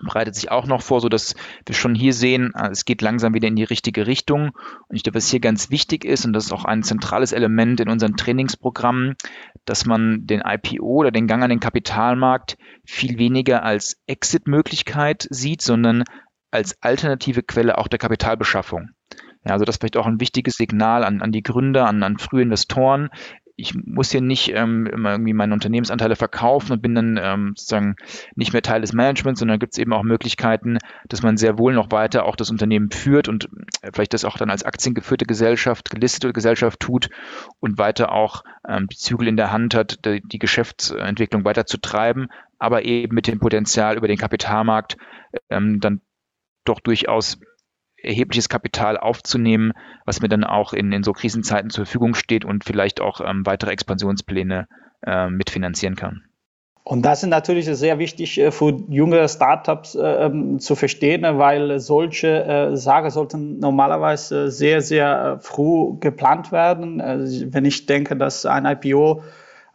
[0.05, 1.35] breitet sich auch noch vor, so dass
[1.65, 4.51] wir schon hier sehen, äh, es geht langsam wieder in die richtige Richtung.
[4.87, 7.79] Und ich glaube, was hier ganz wichtig ist, und das ist auch ein zentrales Element
[7.79, 9.15] in unseren Trainingsprogrammen,
[9.65, 15.61] dass man den IPO oder den Gang an den Kapitalmarkt viel weniger als Exit-Möglichkeit sieht,
[15.61, 16.03] sondern
[16.51, 18.89] als alternative Quelle auch der Kapitalbeschaffung.
[19.45, 22.17] Ja, also das ist vielleicht auch ein wichtiges Signal an, an die Gründer, an, an
[22.17, 23.09] frühe Investoren
[23.59, 27.95] ich muss hier nicht ähm, immer irgendwie meine Unternehmensanteile verkaufen und bin dann ähm, sozusagen
[28.35, 31.73] nicht mehr Teil des Managements, sondern gibt es eben auch Möglichkeiten, dass man sehr wohl
[31.73, 33.49] noch weiter auch das Unternehmen führt und
[33.81, 37.09] äh, vielleicht das auch dann als aktiengeführte Gesellschaft, gelistete Gesellschaft tut
[37.59, 41.77] und weiter auch ähm, die Zügel in der Hand hat, die, die Geschäftsentwicklung weiter zu
[41.77, 44.97] treiben, aber eben mit dem Potenzial über den Kapitalmarkt
[45.49, 46.01] ähm, dann
[46.65, 47.39] doch durchaus
[48.03, 49.73] erhebliches Kapital aufzunehmen,
[50.05, 53.45] was mir dann auch in, in so Krisenzeiten zur Verfügung steht und vielleicht auch ähm,
[53.45, 54.67] weitere Expansionspläne
[55.05, 56.23] äh, mitfinanzieren kann.
[56.89, 61.79] Und das ist natürlich sehr wichtig äh, für junge Startups äh, ähm, zu verstehen, weil
[61.79, 66.99] solche äh, Sachen sollten normalerweise sehr, sehr äh, früh geplant werden.
[66.99, 69.21] Also wenn ich denke, dass ein IPO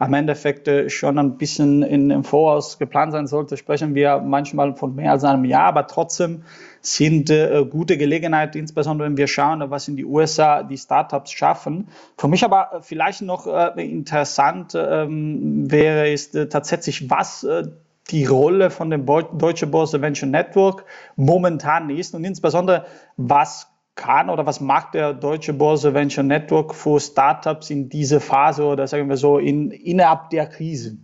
[0.04, 4.76] am Endeffekt äh, schon ein bisschen in, im Voraus geplant sein sollte, sprechen wir manchmal
[4.76, 6.42] von mehr als einem Jahr, aber trotzdem
[6.82, 11.88] sind äh, gute Gelegenheiten, insbesondere wenn wir schauen, was in die USA die Startups schaffen.
[12.18, 17.62] Für mich aber äh, vielleicht noch äh, interessant ähm, wäre, ist äh, tatsächlich, was äh,
[18.10, 20.84] die Rolle von dem Deutsche Börse Venture Network
[21.16, 22.84] momentan ist und insbesondere,
[23.16, 28.64] was kann oder was macht der Deutsche Börse Venture Network für Startups in dieser Phase
[28.64, 30.98] oder sagen wir so in, innerhalb der Krise?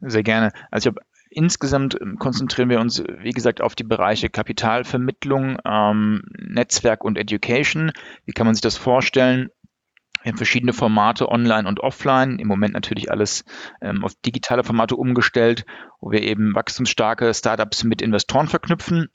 [0.00, 0.52] Sehr gerne.
[0.70, 6.22] Also ich habe insgesamt ähm, konzentrieren wir uns, wie gesagt, auf die Bereiche Kapitalvermittlung, ähm,
[6.38, 7.92] Netzwerk und Education.
[8.24, 9.50] Wie kann man sich das vorstellen?
[10.22, 12.38] Wir haben verschiedene Formate online und offline.
[12.38, 13.44] Im Moment natürlich alles
[13.80, 15.64] ähm, auf digitale Formate umgestellt,
[16.00, 19.08] wo wir eben wachstumsstarke Startups mit Investoren verknüpfen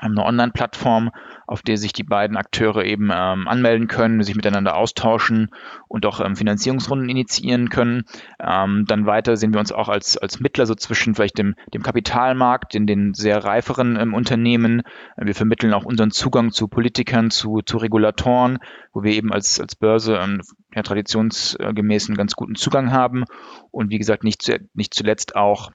[0.00, 1.10] haben eine Online-Plattform,
[1.46, 5.50] auf der sich die beiden Akteure eben ähm, anmelden können, sich miteinander austauschen
[5.88, 8.04] und auch ähm, Finanzierungsrunden initiieren können.
[8.40, 11.82] Ähm, dann weiter sehen wir uns auch als, als Mittler so zwischen vielleicht dem, dem
[11.82, 14.82] Kapitalmarkt, den, den sehr reiferen ähm, Unternehmen.
[15.16, 18.58] Wir vermitteln auch unseren Zugang zu Politikern, zu, zu Regulatoren,
[18.92, 20.42] wo wir eben als, als Börse ähm,
[20.74, 23.24] ja, traditionsgemäß einen ganz guten Zugang haben.
[23.70, 25.70] Und wie gesagt, nicht, zu, nicht zuletzt auch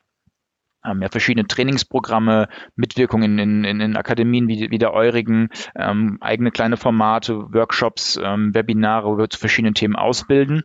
[0.84, 6.52] haben ja verschiedene Trainingsprogramme, Mitwirkung in, in, in Akademien wie, wie der Eurigen, ähm, eigene
[6.52, 10.64] kleine Formate, Workshops, ähm, Webinare, wo wir zu verschiedenen Themen ausbilden.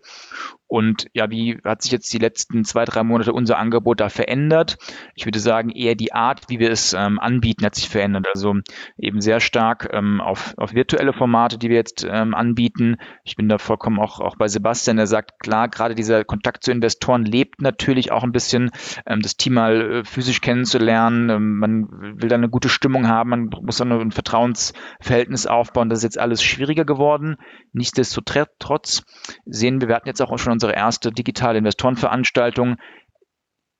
[0.68, 4.78] Und ja, wie hat sich jetzt die letzten zwei, drei Monate unser Angebot da verändert?
[5.14, 8.26] Ich würde sagen, eher die Art, wie wir es ähm, anbieten, hat sich verändert.
[8.34, 8.54] Also
[8.98, 12.96] eben sehr stark ähm, auf, auf virtuelle Formate, die wir jetzt ähm, anbieten.
[13.22, 16.72] Ich bin da vollkommen auch, auch bei Sebastian, der sagt, klar, gerade dieser Kontakt zu
[16.72, 18.70] Investoren lebt natürlich auch ein bisschen,
[19.06, 21.30] ähm, das Team mal äh, physisch kennenzulernen.
[21.30, 21.88] Ähm, man
[22.20, 25.88] will da eine gute Stimmung haben, man muss dann ein Vertrauensverhältnis aufbauen.
[25.88, 27.36] Das ist jetzt alles schwieriger geworden.
[27.72, 29.04] Nichtsdestotrotz
[29.44, 32.76] sehen wir, wir hatten jetzt auch schon unsere erste digitale Investorenveranstaltung.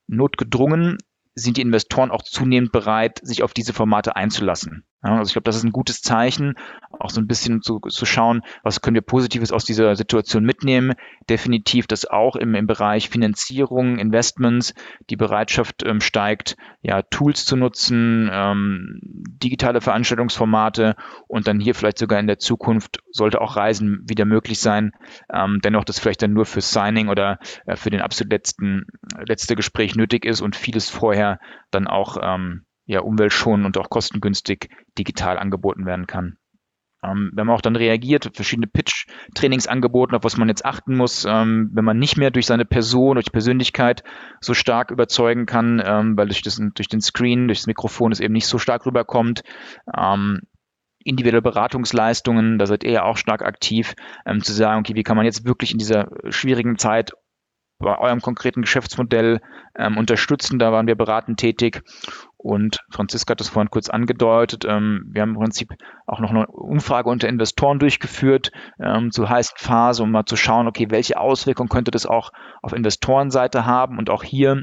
[0.08, 0.98] Notgedrungen
[1.34, 4.84] sind die Investoren auch zunehmend bereit, sich auf diese Formate einzulassen.
[5.04, 6.54] Ja, also ich glaube, das ist ein gutes Zeichen,
[6.98, 10.94] auch so ein bisschen zu, zu schauen, was können wir Positives aus dieser Situation mitnehmen.
[11.28, 14.74] Definitiv, dass auch im, im Bereich Finanzierung, Investments
[15.10, 20.96] die Bereitschaft ähm, steigt, ja, Tools zu nutzen, ähm, digitale Veranstaltungsformate
[21.28, 24.92] und dann hier vielleicht sogar in der Zukunft sollte auch Reisen wieder möglich sein.
[25.32, 28.86] Ähm, dennoch, das vielleicht dann nur für Signing oder äh, für den absolut letzten,
[29.26, 31.38] letzte Gespräch nötig ist und vieles vorher
[31.70, 36.38] dann auch ähm, ja, umweltschonend und auch kostengünstig digital angeboten werden kann.
[37.02, 41.24] Ähm, wir haben auch dann reagiert, verschiedene Pitch-Trainings angeboten, auf was man jetzt achten muss,
[41.28, 44.02] ähm, wenn man nicht mehr durch seine Person, durch Persönlichkeit
[44.40, 48.20] so stark überzeugen kann, ähm, weil durch, das, durch den Screen, durch das Mikrofon es
[48.20, 49.42] eben nicht so stark rüberkommt.
[49.96, 50.40] Ähm,
[51.04, 53.94] individuelle Beratungsleistungen, da seid ihr ja auch stark aktiv,
[54.24, 57.12] ähm, zu sagen, okay, wie kann man jetzt wirklich in dieser schwierigen Zeit
[57.78, 59.40] bei eurem konkreten Geschäftsmodell
[59.76, 60.58] ähm, unterstützen.
[60.58, 61.82] Da waren wir beratend tätig.
[62.46, 64.64] Und Franziska hat das vorhin kurz angedeutet.
[64.64, 65.74] Ähm, wir haben im Prinzip
[66.06, 70.68] auch noch eine Umfrage unter Investoren durchgeführt ähm, zur heißen Phase, um mal zu schauen,
[70.68, 72.30] okay, welche Auswirkungen könnte das auch
[72.62, 73.98] auf Investorenseite haben.
[73.98, 74.62] Und auch hier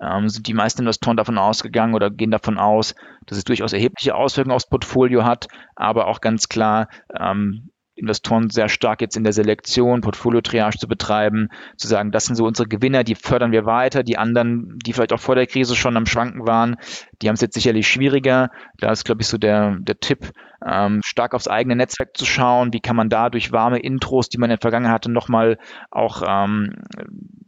[0.00, 2.94] ähm, sind die meisten Investoren davon ausgegangen oder gehen davon aus,
[3.26, 8.68] dass es durchaus erhebliche Auswirkungen aufs Portfolio hat, aber auch ganz klar ähm, Investoren sehr
[8.68, 13.04] stark jetzt in der Selektion, Portfolio-Triage zu betreiben, zu sagen, das sind so unsere Gewinner,
[13.04, 16.46] die fördern wir weiter, die anderen, die vielleicht auch vor der Krise schon am Schwanken
[16.46, 16.76] waren,
[17.20, 18.50] die haben es jetzt sicherlich schwieriger.
[18.78, 20.32] Da ist, glaube ich, so der, der Tipp,
[20.64, 24.38] ähm, stark aufs eigene Netzwerk zu schauen, wie kann man da durch warme Intros, die
[24.38, 25.58] man in der Vergangenheit hatte, nochmal
[25.90, 26.74] auch ähm,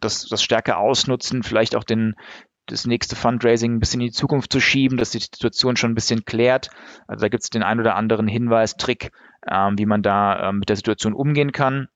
[0.01, 2.15] das, das stärker ausnutzen, vielleicht auch den,
[2.67, 5.95] das nächste Fundraising ein bisschen in die Zukunft zu schieben, dass die Situation schon ein
[5.95, 6.71] bisschen klärt.
[7.07, 9.11] Also da gibt es den ein oder anderen Hinweis, Trick,
[9.51, 11.89] ähm, wie man da ähm, mit der Situation umgehen kann.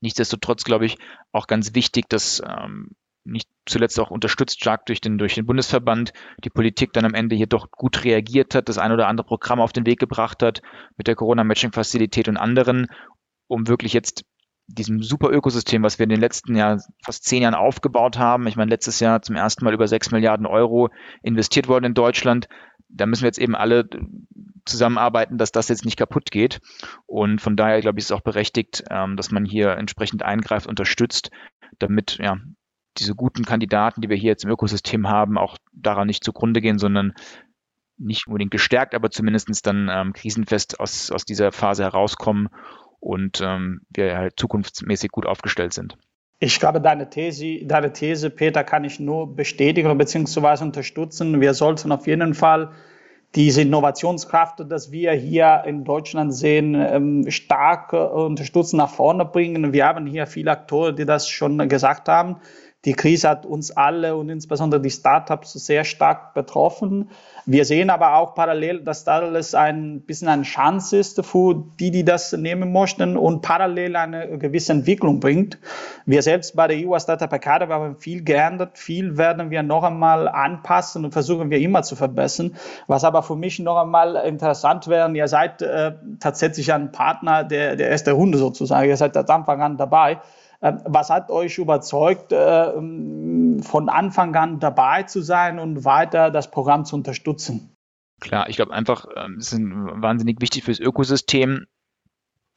[0.00, 0.98] Nichtsdestotrotz glaube ich
[1.32, 2.90] auch ganz wichtig, dass ähm,
[3.24, 6.12] nicht zuletzt auch unterstützt stark durch den, durch den Bundesverband,
[6.44, 9.60] die Politik dann am Ende hier doch gut reagiert hat, das ein oder andere Programm
[9.60, 10.60] auf den Weg gebracht hat
[10.96, 12.86] mit der Corona-Matching-Fazilität und anderen,
[13.46, 14.24] um wirklich jetzt
[14.66, 18.46] diesem super Ökosystem, was wir in den letzten Jahr, fast zehn Jahren aufgebaut haben.
[18.46, 20.88] Ich meine, letztes Jahr zum ersten Mal über sechs Milliarden Euro
[21.22, 22.48] investiert worden in Deutschland.
[22.88, 23.88] Da müssen wir jetzt eben alle
[24.64, 26.60] zusammenarbeiten, dass das jetzt nicht kaputt geht.
[27.06, 30.66] Und von daher, glaube ich, ist es auch berechtigt, ähm, dass man hier entsprechend eingreift,
[30.66, 31.30] unterstützt,
[31.78, 32.38] damit ja,
[32.96, 36.78] diese guten Kandidaten, die wir hier jetzt im Ökosystem haben, auch daran nicht zugrunde gehen,
[36.78, 37.12] sondern
[37.96, 42.48] nicht unbedingt gestärkt, aber zumindest dann ähm, krisenfest aus, aus dieser Phase herauskommen
[43.04, 45.96] und ähm, wir halt zukunftsmäßig gut aufgestellt sind.
[46.40, 50.64] Ich glaube, deine These, deine These, Peter, kann ich nur bestätigen bzw.
[50.64, 51.40] unterstützen.
[51.40, 52.70] Wir sollten auf jeden Fall
[53.34, 59.72] diese Innovationskraft, das wir hier in Deutschland sehen, ähm, stark äh, unterstützen, nach vorne bringen.
[59.72, 62.36] Wir haben hier viele Akteure, die das schon gesagt haben.
[62.84, 67.08] Die Krise hat uns alle und insbesondere die Startups sehr stark betroffen.
[67.46, 71.90] Wir sehen aber auch parallel, dass das alles ein bisschen eine Chance ist für die,
[71.90, 75.58] die das nehmen möchten und parallel eine gewisse Entwicklung bringt.
[76.06, 78.78] Wir selbst bei der EU Startup Academy haben viel geändert.
[78.78, 82.54] Viel werden wir noch einmal anpassen und versuchen wir immer zu verbessern.
[82.86, 87.76] Was aber für mich noch einmal interessant wäre, ihr seid äh, tatsächlich ein Partner der,
[87.76, 88.88] der ersten Runde sozusagen.
[88.88, 90.20] Ihr seid seit Anfang an dabei.
[90.64, 96.50] Ähm, was hat euch überzeugt, äh, von Anfang an dabei zu sein und weiter das
[96.50, 97.76] Programm zu unterstützen?
[98.20, 101.66] Klar, ich glaube einfach, ähm, es ist wahnsinnig wichtig fürs Ökosystem,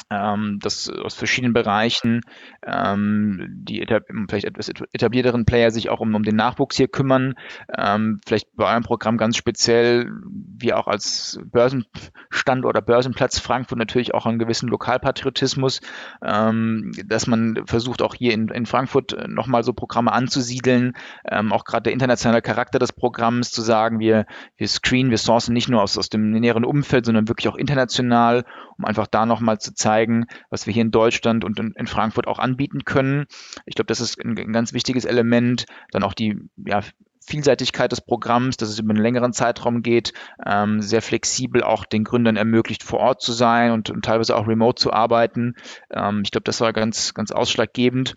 [0.09, 2.21] ähm, dass aus verschiedenen Bereichen
[2.65, 3.85] ähm, die
[4.29, 7.35] vielleicht etwas etablierteren Player sich auch um, um den Nachwuchs hier kümmern.
[7.77, 10.09] Ähm, vielleicht bei eurem Programm ganz speziell,
[10.57, 15.81] wie auch als Börsenstand oder Börsenplatz Frankfurt natürlich auch einen gewissen Lokalpatriotismus,
[16.23, 20.93] ähm, dass man versucht auch hier in, in Frankfurt nochmal so Programme anzusiedeln,
[21.29, 25.53] ähm, auch gerade der internationale Charakter des Programms zu sagen, wir, wir screenen, wir sourcen
[25.53, 28.45] nicht nur aus, aus dem näheren Umfeld, sondern wirklich auch international,
[28.77, 31.87] um einfach da nochmal zu zeigen, zeigen, was wir hier in Deutschland und in, in
[31.87, 33.25] Frankfurt auch anbieten können.
[33.65, 35.65] Ich glaube, das ist ein, ein, ganz wichtiges Element.
[35.91, 36.81] Dann auch die ja,
[37.25, 40.13] Vielseitigkeit des Programms, dass es über einen längeren Zeitraum geht,
[40.45, 44.47] ähm, sehr flexibel auch den Gründern ermöglicht, vor Ort zu sein und, und teilweise auch
[44.47, 45.55] remote zu arbeiten.
[45.89, 48.15] Ähm, ich glaube, das war ganz, ganz ausschlaggebend.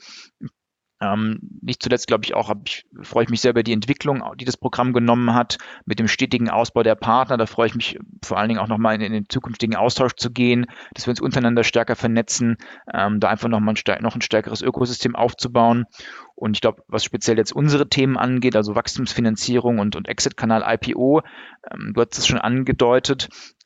[1.03, 4.45] Ähm, nicht zuletzt, glaube ich, auch ich, freue ich mich sehr über die Entwicklung, die
[4.45, 7.39] das Programm genommen hat, mit dem stetigen Ausbau der Partner.
[7.39, 10.31] Da freue ich mich vor allen Dingen auch nochmal in, in den zukünftigen Austausch zu
[10.31, 12.59] gehen, dass wir uns untereinander stärker vernetzen,
[12.93, 15.87] ähm, da einfach nochmal ein, noch ein stärkeres Ökosystem aufzubauen.
[16.35, 21.23] Und ich glaube, was speziell jetzt unsere Themen angeht, also Wachstumsfinanzierung und, und Exit-Kanal IPO,
[21.71, 23.60] ähm, du hast es schon angedeutet, äh,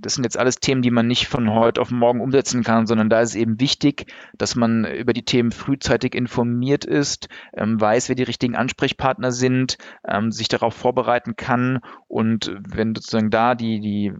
[0.00, 3.10] das sind jetzt alles Themen, die man nicht von heute auf morgen umsetzen kann, sondern
[3.10, 8.08] da ist es eben wichtig, dass man über die Themen frühzeitig informiert ist, ähm, weiß,
[8.08, 13.80] wer die richtigen Ansprechpartner sind, ähm, sich darauf vorbereiten kann und wenn sozusagen da die,
[13.80, 14.12] die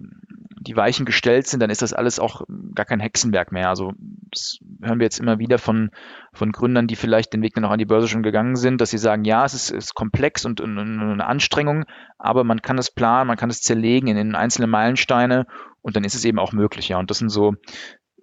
[0.61, 2.43] die Weichen gestellt sind, dann ist das alles auch
[2.75, 3.69] gar kein Hexenwerk mehr.
[3.69, 3.93] Also
[4.31, 5.91] das hören wir jetzt immer wieder von,
[6.39, 8.91] von Gründern, die vielleicht den Weg dann auch an die Börse schon gegangen sind, dass
[8.91, 11.85] sie sagen, ja, es ist, ist komplex und, und, und eine Anstrengung,
[12.17, 15.47] aber man kann es planen, man kann es zerlegen in, in einzelne Meilensteine
[15.83, 16.89] und dann ist es eben auch möglich.
[16.89, 16.99] Ja.
[16.99, 17.55] Und das sind so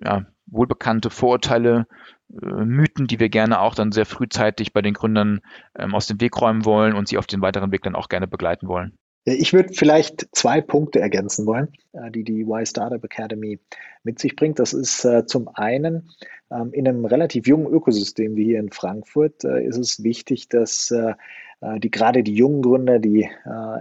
[0.02, 1.88] ja, wohlbekannte Vorurteile,
[2.32, 5.42] äh, Mythen, die wir gerne auch dann sehr frühzeitig bei den Gründern
[5.78, 8.28] ähm, aus dem Weg räumen wollen und sie auf den weiteren Weg dann auch gerne
[8.28, 8.98] begleiten wollen.
[9.28, 13.60] Ich würde vielleicht zwei Punkte ergänzen wollen, äh, die die Y Startup Academy
[14.04, 14.60] mit sich bringt.
[14.60, 16.12] Das ist äh, zum einen
[16.52, 20.94] ähm, in einem relativ jungen Ökosystem wie hier in Frankfurt äh, ist es wichtig, dass
[21.78, 23.28] die gerade die jungen Gründer, die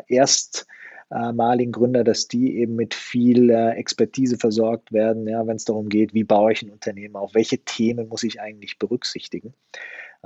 [0.07, 6.15] erstmaligen Gründer, dass die eben mit viel Expertise versorgt werden, ja, wenn es darum geht,
[6.15, 9.55] wie baue ich ein Unternehmen auf, welche Themen muss ich eigentlich berücksichtigen.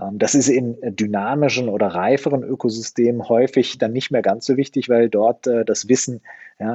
[0.00, 4.88] Ähm, das ist in dynamischen oder reiferen Ökosystemen häufig dann nicht mehr ganz so wichtig,
[4.88, 6.20] weil dort äh, das Wissen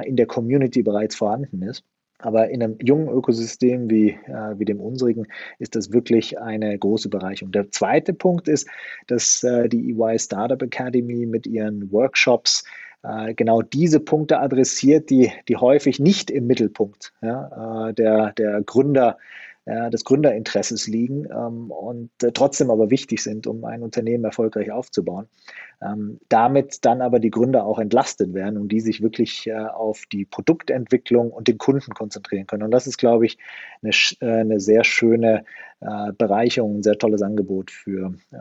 [0.06, 1.84] in der Community bereits vorhanden ist.
[2.24, 5.28] Aber in einem jungen Ökosystem wie, äh, wie dem unsrigen
[5.60, 7.52] ist das wirklich eine große Bereicherung.
[7.52, 8.70] Der zweite Punkt ist,
[9.08, 12.64] dass äh, die EY Startup Academy mit ihren Workshops
[13.04, 18.62] äh, genau diese Punkte adressiert, die, die häufig nicht im Mittelpunkt ja, äh, der, der
[18.62, 19.18] Gründer
[19.66, 24.72] ja, des Gründerinteresses liegen ähm, und äh, trotzdem aber wichtig sind, um ein Unternehmen erfolgreich
[24.72, 25.28] aufzubauen.
[25.82, 30.04] Ähm, damit dann aber die Gründer auch entlastet werden und die sich wirklich äh, auf
[30.12, 32.64] die Produktentwicklung und den Kunden konzentrieren können.
[32.64, 33.38] Und das ist, glaube ich,
[33.82, 35.46] eine, äh, eine sehr schöne
[35.80, 38.38] äh, Bereicherung, ein sehr tolles Angebot für äh,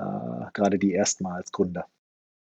[0.52, 1.86] gerade die erstmals Gründer.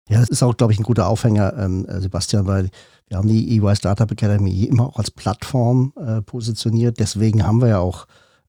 [0.09, 2.71] Ja, das ist auch, glaube ich, ein guter Aufhänger, ähm, äh, Sebastian, weil
[3.09, 7.01] wir haben die EY Startup Academy immer auch als Plattform äh, positioniert.
[7.01, 8.07] Deswegen haben wir ja auch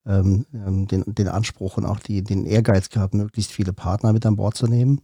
[0.08, 4.26] ähm, ähm, den, den Anspruch und auch die, den Ehrgeiz gehabt, möglichst viele Partner mit
[4.26, 5.02] an Bord zu nehmen.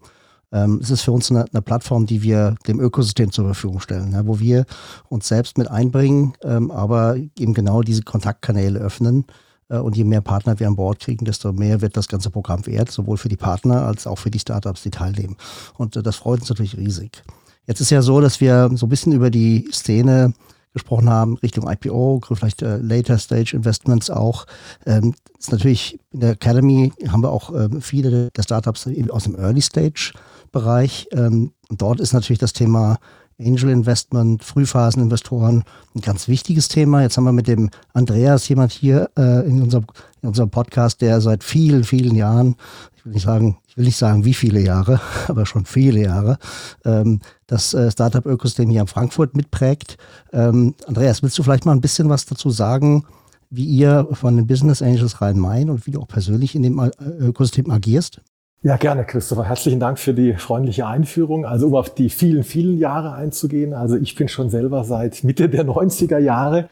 [0.52, 4.12] Ähm, es ist für uns eine, eine, Plattform, die wir dem Ökosystem zur Verfügung stellen,
[4.12, 4.66] ja, wo wir
[5.10, 9.26] uns selbst mit einbringen, ähm, aber eben genau diese Kontaktkanäle öffnen.
[9.70, 12.66] Äh, und je mehr Partner wir an Bord kriegen, desto mehr wird das ganze Programm
[12.68, 15.38] wert, sowohl für die Partner als auch für die Startups, die teilnehmen.
[15.78, 17.24] Und äh, das freut uns natürlich riesig.
[17.66, 20.34] Jetzt ist ja so, dass wir so ein bisschen über die Szene
[20.74, 24.46] gesprochen haben, Richtung IPO, vielleicht äh, Later Stage Investments auch.
[24.86, 29.36] Ähm, ist natürlich in der Academy haben wir auch ähm, viele der Startups aus dem
[29.36, 30.14] Early Stage
[30.52, 31.08] Bereich.
[31.12, 32.98] Ähm, dort ist natürlich das Thema
[33.46, 35.64] Angel Investment, Frühphaseninvestoren
[35.96, 37.02] ein ganz wichtiges Thema.
[37.02, 39.86] Jetzt haben wir mit dem Andreas jemand hier äh, in, unserem,
[40.22, 42.56] in unserem Podcast, der seit vielen, vielen Jahren,
[42.96, 46.38] ich will nicht sagen, ich will nicht sagen wie viele Jahre, aber schon viele Jahre,
[46.86, 49.98] ähm, das äh, Startup-Ökosystem hier in Frankfurt mitprägt.
[50.32, 53.06] Ähm, Andreas, willst du vielleicht mal ein bisschen was dazu sagen,
[53.50, 56.90] wie ihr von den Business Angels Rhein-Main und wie du auch persönlich in dem äh,
[57.20, 58.22] Ökosystem agierst?
[58.66, 59.44] Ja, gerne, Christopher.
[59.44, 61.46] Herzlichen Dank für die freundliche Einführung.
[61.46, 63.74] Also um auf die vielen, vielen Jahre einzugehen.
[63.74, 66.70] Also ich bin schon selber seit Mitte der 90er Jahre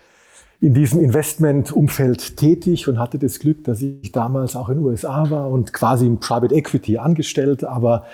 [0.62, 5.30] in diesem Investmentumfeld tätig und hatte das Glück, dass ich damals auch in den USA
[5.30, 8.06] war und quasi im Private Equity angestellt, aber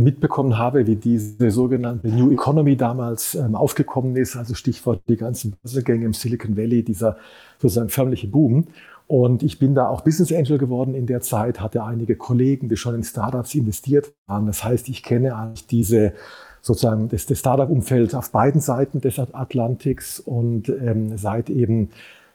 [0.00, 5.56] mitbekommen habe, wie diese sogenannte New Economy damals ähm, aufgekommen ist, also Stichwort die ganzen
[5.62, 7.16] Börsegänge im Silicon Valley, dieser
[7.58, 8.66] sozusagen förmliche Boom.
[9.06, 12.76] Und ich bin da auch Business Angel geworden in der Zeit, hatte einige Kollegen, die
[12.76, 14.46] schon in Startups investiert waren.
[14.46, 16.12] Das heißt, ich kenne eigentlich diese
[16.60, 21.88] sozusagen das, das Startup-Umfeld auf beiden Seiten des Atlantiks und ähm, seit eben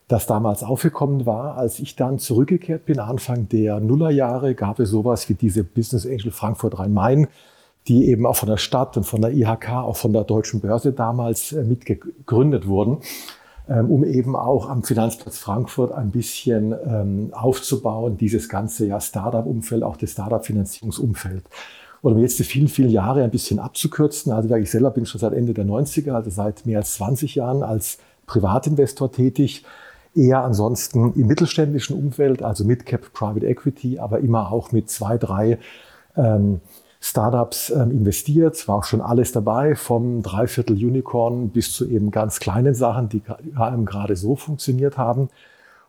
[0.08, 5.30] das damals aufgekommen war, als ich dann zurückgekehrt bin, Anfang der Nullerjahre, gab es sowas
[5.30, 7.28] wie diese Business Angel Frankfurt Rhein-Main,
[7.88, 10.94] die eben auch von der Stadt und von der IHK, auch von der Deutschen Börse
[10.94, 13.00] damals äh, mitgegründet wurden.
[13.70, 19.84] Ähm, um eben auch am Finanzplatz Frankfurt ein bisschen ähm, aufzubauen, dieses ganze ja, Startup-Umfeld,
[19.84, 21.46] auch das Startup-Finanzierungsumfeld.
[22.02, 25.22] Oder um jetzt die vielen, vielen Jahre ein bisschen abzukürzen, also ich selber bin schon
[25.22, 29.64] seit Ende der 90er, also seit mehr als 20 Jahren als Privatinvestor tätig,
[30.16, 35.58] eher ansonsten im mittelständischen Umfeld, also Midcap Private Equity, aber immer auch mit zwei, drei
[36.16, 36.62] ähm,
[37.00, 42.40] Startups ähm, investiert, war auch schon alles dabei, vom Dreiviertel Unicorn bis zu eben ganz
[42.40, 45.30] kleinen Sachen, die gerade so funktioniert haben.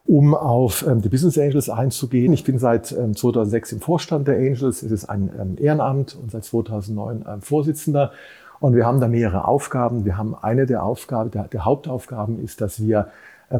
[0.06, 4.36] Um auf ähm, die Business Angels einzugehen, ich bin seit ähm, 2006 im Vorstand der
[4.36, 8.12] Angels, es ist ein ähm, Ehrenamt und seit 2009 ähm, Vorsitzender.
[8.60, 10.04] Und wir haben da mehrere Aufgaben.
[10.04, 13.08] Wir haben eine der Aufgaben, der, der Hauptaufgaben ist, dass wir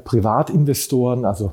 [0.05, 1.53] Privatinvestoren, also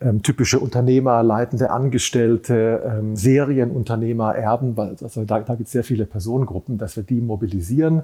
[0.00, 6.06] ähm, typische Unternehmer, leitende Angestellte, ähm, Serienunternehmer, Erben, also da, da gibt es sehr viele
[6.06, 8.02] Personengruppen, dass wir die mobilisieren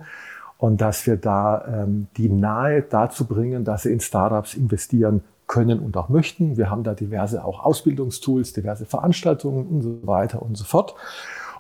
[0.59, 5.81] und dass wir da ähm, die nahe dazu bringen, dass sie in Startups investieren können
[5.81, 6.57] und auch möchten.
[6.57, 10.95] Wir haben da diverse auch Ausbildungstools, diverse Veranstaltungen und so weiter und so fort.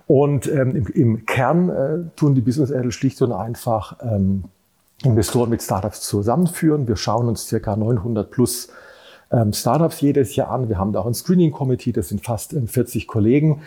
[0.06, 4.44] Und ähm, im, im, Kern äh, tun die Business Angels schlicht und einfach ähm,
[5.04, 6.88] Investoren mit Startups zusammenführen.
[6.88, 8.68] Wir schauen uns circa 900 plus
[9.30, 10.68] ähm, Startups jedes Jahr an.
[10.68, 13.62] Wir haben da auch ein Screening Committee, das sind fast 40 ähm, Kollegen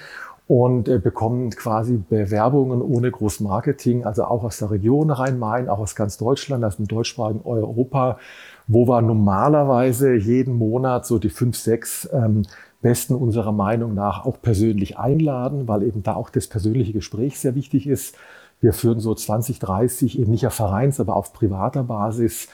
[0.47, 5.95] und äh, bekommen quasi Bewerbungen ohne Großmarketing, also auch aus der Region Rhein-Main, auch aus
[5.95, 8.19] ganz Deutschland, aus dem deutschsprachigen Europa,
[8.67, 12.43] wo wir normalerweise jeden Monat so die fünf, sechs ähm,
[12.81, 17.55] Besten unserer Meinung nach auch persönlich einladen, weil eben da auch das persönliche Gespräch sehr
[17.55, 18.17] wichtig ist.
[18.61, 22.47] Wir führen so 20, 30 eben nicht auf Vereins, aber auf privater Basis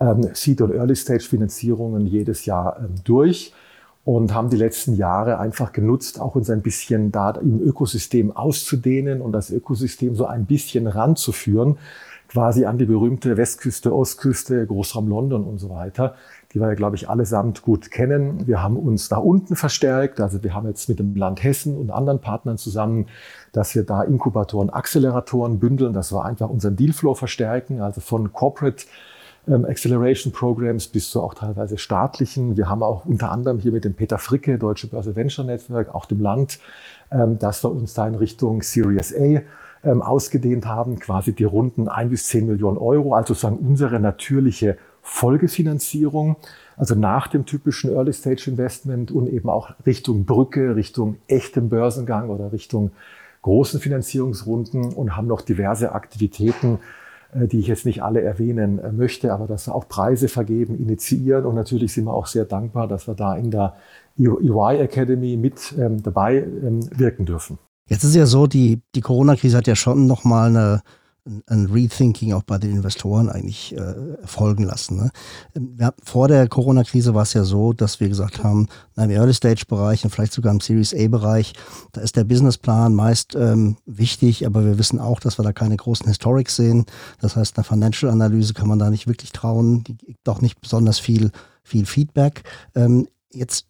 [0.00, 3.54] ähm, Seed- und Early-Stage-Finanzierungen jedes Jahr ähm, durch
[4.04, 9.20] und haben die letzten Jahre einfach genutzt, auch uns ein bisschen da im Ökosystem auszudehnen
[9.20, 11.78] und das Ökosystem so ein bisschen ranzuführen,
[12.28, 16.16] quasi an die berühmte Westküste, Ostküste, Großraum London und so weiter,
[16.52, 18.46] die wir ja, glaube ich, allesamt gut kennen.
[18.46, 21.90] Wir haben uns da unten verstärkt, also wir haben jetzt mit dem Land Hessen und
[21.90, 23.06] anderen Partnern zusammen,
[23.52, 28.84] dass wir da Inkubatoren, Acceleratoren bündeln, dass wir einfach unseren Dealflow verstärken, also von Corporate
[29.48, 32.56] ähm, Acceleration Programs bis zu auch teilweise staatlichen.
[32.56, 36.06] Wir haben auch unter anderem hier mit dem Peter Fricke, Deutsche Börse Venture Network, auch
[36.06, 36.58] dem Land,
[37.10, 39.40] ähm, dass wir uns da in Richtung Series A
[39.84, 44.76] ähm, ausgedehnt haben, quasi die Runden ein bis zehn Millionen Euro, also sozusagen unsere natürliche
[45.02, 46.36] Folgefinanzierung,
[46.76, 52.30] also nach dem typischen Early Stage Investment und eben auch Richtung Brücke, Richtung echtem Börsengang
[52.30, 52.92] oder Richtung
[53.42, 56.78] großen Finanzierungsrunden und haben noch diverse Aktivitäten,
[57.34, 60.78] äh, die ich jetzt nicht alle erwähnen äh, möchte, aber dass wir auch Preise vergeben,
[60.78, 63.74] initiieren und natürlich sind wir auch sehr dankbar, dass wir da in der
[64.18, 67.58] EY Academy mit ähm, dabei ähm, wirken dürfen.
[67.88, 70.82] Jetzt ist ja so, die, die Corona-Krise hat ja schon nochmal eine
[71.46, 74.96] ein Rethinking auch bei den Investoren eigentlich äh, erfolgen lassen.
[74.96, 75.10] Ne?
[75.78, 78.66] Ja, vor der Corona-Krise war es ja so, dass wir gesagt haben,
[78.96, 81.52] im Early-Stage-Bereich und vielleicht sogar im Series A-Bereich,
[81.92, 85.76] da ist der Businessplan meist ähm, wichtig, aber wir wissen auch, dass wir da keine
[85.76, 86.86] großen Historics sehen.
[87.20, 90.98] Das heißt, eine Financial-Analyse kann man da nicht wirklich trauen, die gibt auch nicht besonders
[90.98, 91.30] viel,
[91.62, 92.42] viel Feedback.
[92.74, 93.68] Ähm, jetzt,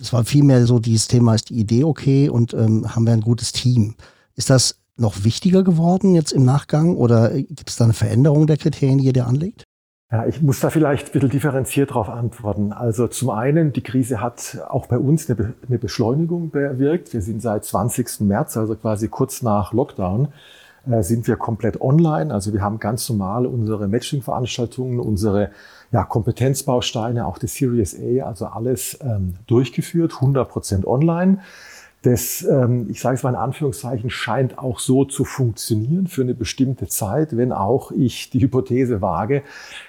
[0.00, 3.20] es war vielmehr so, dieses Thema ist die Idee okay und ähm, haben wir ein
[3.20, 3.94] gutes Team.
[4.34, 8.56] Ist das noch wichtiger geworden jetzt im Nachgang oder gibt es da eine Veränderung der
[8.56, 9.64] Kriterien, die ihr da anlegt?
[10.10, 12.72] Ja, ich muss da vielleicht ein bisschen differenziert darauf antworten.
[12.72, 17.12] Also zum einen, die Krise hat auch bei uns eine, eine Beschleunigung bewirkt.
[17.12, 18.20] Wir sind seit 20.
[18.20, 20.28] März, also quasi kurz nach Lockdown,
[20.90, 22.32] äh, sind wir komplett online.
[22.32, 25.50] Also wir haben ganz normal unsere Matching-Veranstaltungen, unsere
[25.92, 31.40] ja, Kompetenzbausteine, auch die Series A, also alles ähm, durchgeführt, 100 Prozent online.
[32.02, 36.34] Das, ähm, ich sage es mal in Anführungszeichen, scheint auch so zu funktionieren für eine
[36.34, 39.42] bestimmte Zeit, wenn auch ich die Hypothese wage,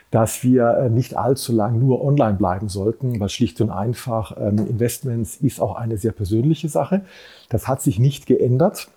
[0.09, 4.57] dass wir äh, nicht allzu lang nur online bleiben sollten, weil schlicht und einfach ähm,
[4.57, 7.01] Investments ist auch eine sehr persönliche Sache.
[7.49, 8.87] Das hat sich nicht geändert.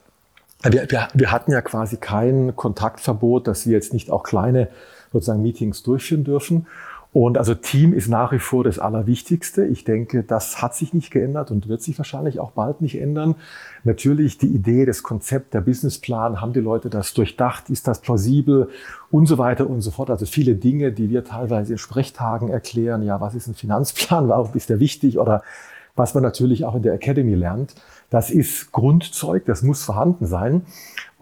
[0.62, 4.68] Wir, wir, wir hatten ja quasi kein Kontaktverbot, dass wir jetzt nicht auch kleine
[5.12, 6.66] sozusagen Meetings durchführen dürfen.
[7.12, 9.66] Und also Team ist nach wie vor das Allerwichtigste.
[9.66, 13.34] Ich denke, das hat sich nicht geändert und wird sich wahrscheinlich auch bald nicht ändern.
[13.84, 18.70] Natürlich die Idee, das Konzept, der Businessplan, haben die Leute das durchdacht, ist das plausibel
[19.10, 20.08] und so weiter und so fort.
[20.08, 23.02] Also viele Dinge, die wir teilweise in Sprechtagen erklären.
[23.02, 24.28] Ja, was ist ein Finanzplan?
[24.28, 25.18] Warum ist der wichtig?
[25.18, 25.42] Oder
[25.94, 27.74] was man natürlich auch in der Academy lernt.
[28.10, 30.62] Das ist Grundzeug, das muss vorhanden sein.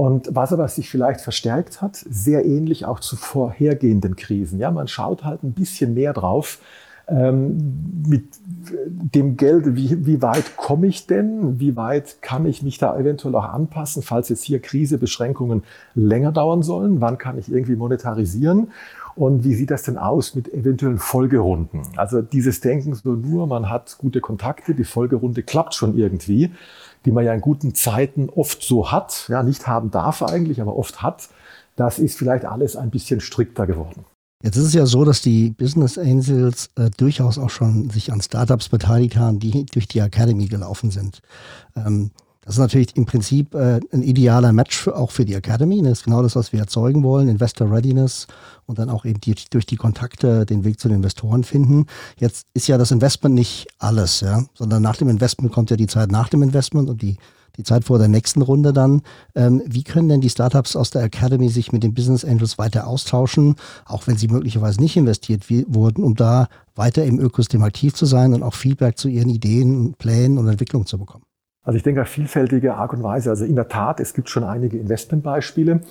[0.00, 4.58] Und was aber sich vielleicht verstärkt hat, sehr ähnlich auch zu vorhergehenden Krisen.
[4.58, 6.58] Ja, man schaut halt ein bisschen mehr drauf,
[7.06, 8.24] ähm, mit
[8.70, 11.60] dem Geld, wie, wie weit komme ich denn?
[11.60, 16.32] Wie weit kann ich mich da eventuell auch anpassen, falls jetzt hier Krise, Beschränkungen länger
[16.32, 17.02] dauern sollen?
[17.02, 18.68] Wann kann ich irgendwie monetarisieren?
[19.16, 21.82] Und wie sieht das denn aus mit eventuellen Folgerunden?
[21.96, 26.52] Also dieses Denken so nur, man hat gute Kontakte, die Folgerunde klappt schon irgendwie
[27.04, 30.76] die man ja in guten Zeiten oft so hat, ja, nicht haben darf eigentlich, aber
[30.76, 31.28] oft hat,
[31.76, 34.04] das ist vielleicht alles ein bisschen strikter geworden.
[34.42, 38.22] Jetzt ist es ja so, dass die Business Angels äh, durchaus auch schon sich an
[38.22, 41.20] Startups beteiligt haben, die durch die Academy gelaufen sind.
[41.76, 42.10] Ähm,
[42.42, 45.82] das ist natürlich im Prinzip äh, ein idealer Match für, auch für die Academy.
[45.82, 47.28] Das ist genau das, was wir erzeugen wollen.
[47.28, 48.26] Investor Readiness
[48.64, 51.86] und dann auch eben die, durch die Kontakte den Weg zu den Investoren finden.
[52.18, 55.86] Jetzt ist ja das Investment nicht alles, ja, sondern nach dem Investment kommt ja die
[55.86, 57.18] Zeit nach dem Investment und die,
[57.56, 59.02] die Zeit vor der nächsten Runde dann.
[59.34, 62.86] Ähm, wie können denn die Startups aus der Academy sich mit den Business Angels weiter
[62.86, 68.06] austauschen, auch wenn sie möglicherweise nicht investiert wurden, um da weiter im Ökosystem aktiv zu
[68.06, 71.24] sein und auch Feedback zu ihren Ideen, Plänen und Entwicklungen zu bekommen?
[71.70, 73.30] Also ich denke vielfältige Art und Weise.
[73.30, 75.82] Also in der Tat, es gibt schon einige Investmentbeispiele.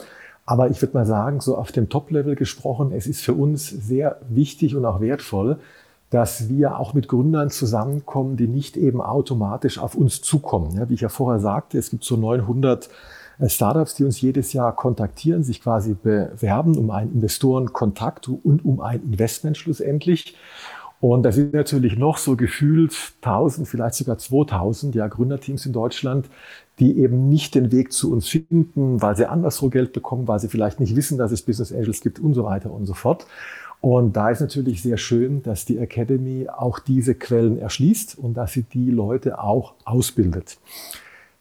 [0.45, 4.19] Aber ich würde mal sagen, so auf dem Top-Level gesprochen, es ist für uns sehr
[4.27, 5.57] wichtig und auch wertvoll,
[6.09, 10.75] dass wir auch mit Gründern zusammenkommen, die nicht eben automatisch auf uns zukommen.
[10.75, 12.89] Ja, wie ich ja vorher sagte, es gibt so 900
[13.39, 18.81] äh, Startups, die uns jedes Jahr kontaktieren, sich quasi bewerben um einen Investorenkontakt und um
[18.81, 20.35] ein Investment schlussendlich.
[21.01, 26.29] Und da sind natürlich noch so gefühlt 1000, vielleicht sogar 2000 ja, Gründerteams in Deutschland,
[26.79, 30.49] die eben nicht den Weg zu uns finden, weil sie anderswo Geld bekommen, weil sie
[30.49, 33.25] vielleicht nicht wissen, dass es Business Angels gibt und so weiter und so fort.
[33.81, 38.51] Und da ist natürlich sehr schön, dass die Academy auch diese Quellen erschließt und dass
[38.51, 40.57] sie die Leute auch ausbildet.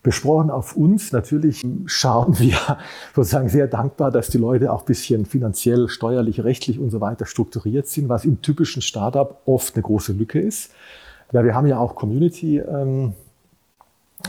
[0.03, 2.57] Besprochen auf uns, natürlich schauen wir
[3.15, 7.89] sozusagen sehr dankbar, dass die Leute auch bisschen finanziell, steuerlich, rechtlich und so weiter strukturiert
[7.89, 10.73] sind, was im typischen Startup oft eine große Lücke ist.
[11.33, 13.13] Ja, wir haben ja auch Community ähm,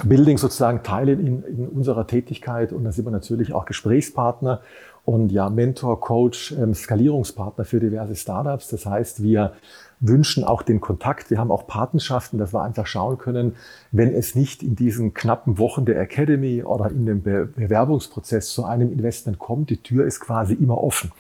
[0.04, 4.62] Building sozusagen Teile in, in unserer Tätigkeit und da sind wir natürlich auch Gesprächspartner
[5.06, 8.68] und ja Mentor, Coach, ähm, Skalierungspartner für diverse Startups.
[8.70, 9.54] Das heißt, wir
[10.00, 11.30] wünschen auch den Kontakt.
[11.30, 13.56] Wir haben auch Patenschaften, dass wir einfach schauen können,
[13.91, 18.64] wenn es nicht in diesen knappen Wochen der Academy oder in dem Be Bewerbungsprozess zu
[18.64, 21.12] einem Investment kommt, die Tür ist quasi immer offen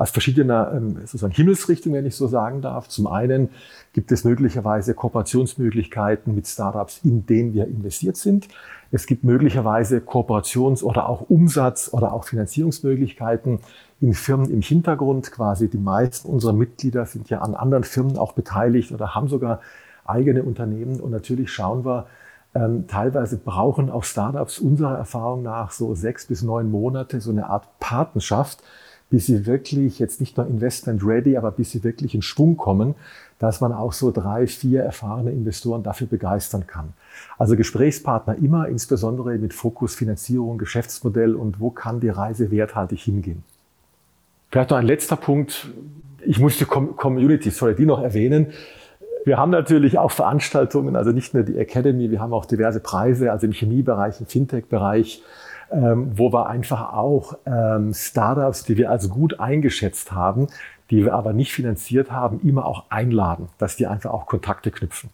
[0.00, 2.88] aus verschiedener ähm, sozusagen Himmelsrichtung, wenn ich so sagen darf.
[2.88, 3.50] Zum einen
[3.92, 8.48] gibt es möglicherweise Kooperationsmöglichkeiten mit Startups, in denen wir investiert sind.
[8.90, 13.58] Es gibt möglicherweise Kooperations- oder auch Umsatz- oder auch Finanzierungsmöglichkeiten
[14.00, 15.30] in Firmen im Hintergrund.
[15.30, 19.60] Quasi die meisten unserer Mitglieder sind ja an anderen Firmen auch beteiligt oder haben sogar
[20.04, 21.00] eigene Unternehmen.
[21.00, 22.06] Und natürlich schauen wir,
[22.54, 27.48] ähm, teilweise brauchen auch Startups unserer Erfahrung nach so sechs bis neun Monate, so eine
[27.48, 28.62] Art Patenschaft,
[29.08, 32.94] bis sie wirklich jetzt nicht nur investment ready, aber bis sie wirklich in Schwung kommen,
[33.38, 36.92] dass man auch so drei, vier erfahrene Investoren dafür begeistern kann.
[37.38, 43.42] Also Gesprächspartner immer, insbesondere mit Fokus Finanzierung, Geschäftsmodell und wo kann die Reise werthaltig hingehen.
[44.50, 45.68] Vielleicht noch ein letzter Punkt.
[46.24, 48.48] Ich muss die Community, sorry, die noch erwähnen.
[49.24, 53.30] Wir haben natürlich auch Veranstaltungen, also nicht nur die Academy, wir haben auch diverse Preise,
[53.30, 55.22] also im Chemiebereich, im Fintech-Bereich,
[55.70, 60.48] ähm, wo wir einfach auch ähm, Startups, die wir als gut eingeschätzt haben,
[60.90, 65.10] die wir aber nicht finanziert haben, immer auch einladen, dass die einfach auch Kontakte knüpfen.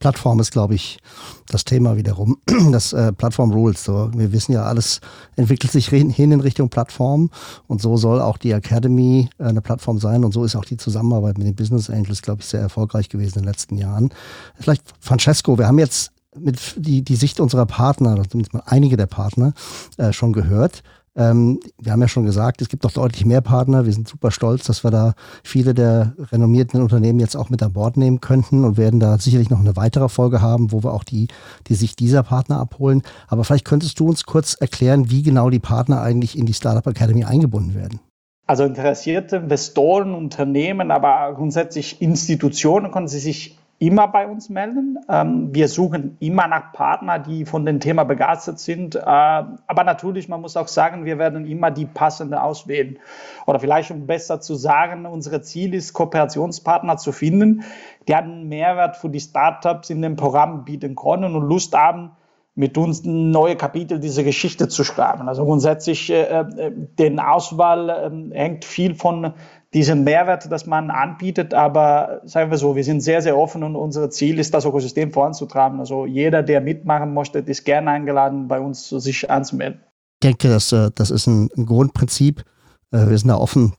[0.00, 0.98] Plattform ist, glaube ich,
[1.46, 2.38] das Thema wiederum.
[2.72, 3.84] Das äh, Plattform Rules.
[3.84, 5.00] So, wir wissen ja, alles
[5.36, 7.30] entwickelt sich hin in Richtung Plattform
[7.66, 10.76] und so soll auch die Academy äh, eine Plattform sein und so ist auch die
[10.76, 14.10] Zusammenarbeit mit den Business Angels, glaube ich, sehr erfolgreich gewesen in den letzten Jahren.
[14.54, 19.06] Vielleicht Francesco, wir haben jetzt mit die, die Sicht unserer Partner, zumindest mal einige der
[19.06, 19.52] Partner,
[19.98, 20.82] äh, schon gehört.
[21.20, 23.84] Ähm, wir haben ja schon gesagt, es gibt doch deutlich mehr Partner.
[23.84, 25.12] Wir sind super stolz, dass wir da
[25.44, 29.50] viele der renommierten Unternehmen jetzt auch mit an Bord nehmen könnten und werden da sicherlich
[29.50, 31.28] noch eine weitere Folge haben, wo wir auch die,
[31.66, 33.02] die Sicht dieser Partner abholen.
[33.28, 36.86] Aber vielleicht könntest du uns kurz erklären, wie genau die Partner eigentlich in die Startup
[36.86, 38.00] Academy eingebunden werden.
[38.46, 44.98] Also interessierte Investoren, Unternehmen, aber grundsätzlich Institutionen können sie sich immer bei uns melden.
[45.08, 48.94] Ähm, wir suchen immer nach Partnern, die von dem Thema begeistert sind.
[48.94, 52.98] Äh, aber natürlich, man muss auch sagen, wir werden immer die passende auswählen.
[53.46, 57.64] Oder vielleicht, um besser zu sagen, unser Ziel ist, Kooperationspartner zu finden,
[58.06, 62.10] die einen Mehrwert für die Startups in dem Programm bieten können und Lust haben,
[62.54, 65.26] mit uns neue Kapitel dieser Geschichte zu schreiben.
[65.28, 69.32] Also grundsätzlich, äh, äh, den Auswahl äh, hängt viel von
[69.72, 71.54] diesen Mehrwert, das man anbietet.
[71.54, 75.12] Aber sagen wir so, wir sind sehr, sehr offen und unser Ziel ist, das Ökosystem
[75.12, 75.78] voranzutreiben.
[75.78, 79.80] Also jeder, der mitmachen möchte, ist gerne eingeladen, bei uns sich anzumelden.
[80.22, 82.44] Ich denke, das, äh, das ist ein, Grundprinzip.
[82.92, 83.74] Äh, wir sind da offen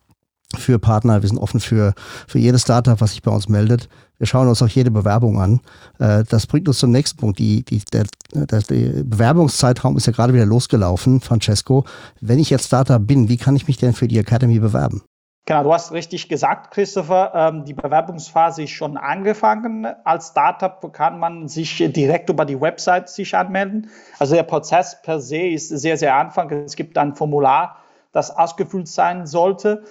[0.58, 1.94] für Partner, wir sind offen für,
[2.28, 3.88] für jedes Startup, was sich bei uns meldet.
[4.18, 5.62] Wir schauen uns auch jede Bewerbung an.
[6.00, 7.40] Äh, das bringt uns zum nächsten Punkt.
[7.40, 11.86] Die, die, der, der, der Bewerbungszeitraum ist ja gerade wieder losgelaufen, Francesco.
[12.22, 15.04] Wenn ich jetzt Startup bin, wie kann ich mich denn für die Academy bewerben?
[15.46, 17.32] Genau, du hast richtig gesagt, Christopher.
[17.34, 19.86] Ähm, die Bewerbungsphase ist schon angefangen.
[20.04, 23.90] Als Startup kann man sich direkt über die Website sich anmelden.
[24.20, 26.50] Also der Prozess per se ist sehr, sehr einfach.
[26.52, 27.78] Es gibt ein Formular,
[28.12, 29.84] das ausgefüllt sein sollte.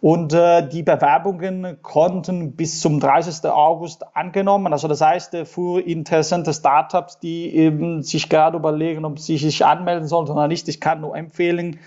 [0.00, 3.48] Und äh, die Bewerbungen konnten bis zum 30.
[3.48, 4.72] August angenommen.
[4.72, 9.64] Also das heißt, äh, für interessante Startups, die eben sich gerade überlegen, ob sie sich
[9.64, 11.78] anmelden sollten oder nicht, ich kann nur empfehlen,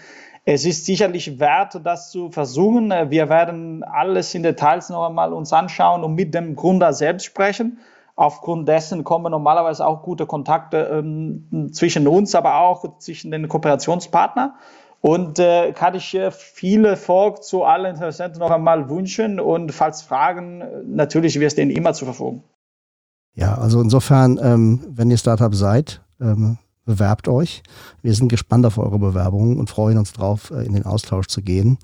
[0.51, 2.89] es ist sicherlich wert, das zu versuchen.
[2.89, 7.77] Wir werden alles in Details noch einmal uns anschauen und mit dem Gründer selbst sprechen.
[8.15, 14.53] Aufgrund dessen kommen normalerweise auch gute Kontakte ähm, zwischen uns, aber auch zwischen den Kooperationspartnern.
[15.01, 20.01] Und äh, kann ich äh, viel Erfolg zu allen Interessenten noch einmal wünschen und falls
[20.01, 22.41] Fragen, natürlich wirst du ihnen immer zur Verfügung.
[23.35, 26.57] Ja, also insofern, ähm, wenn ihr Startup seid, ähm,
[26.89, 27.61] bewerbt euch.
[28.01, 31.43] Wir sind gespannt auf eure Bewerbungen und freuen uns drauf, äh, in den Austausch zu
[31.43, 31.77] gehen.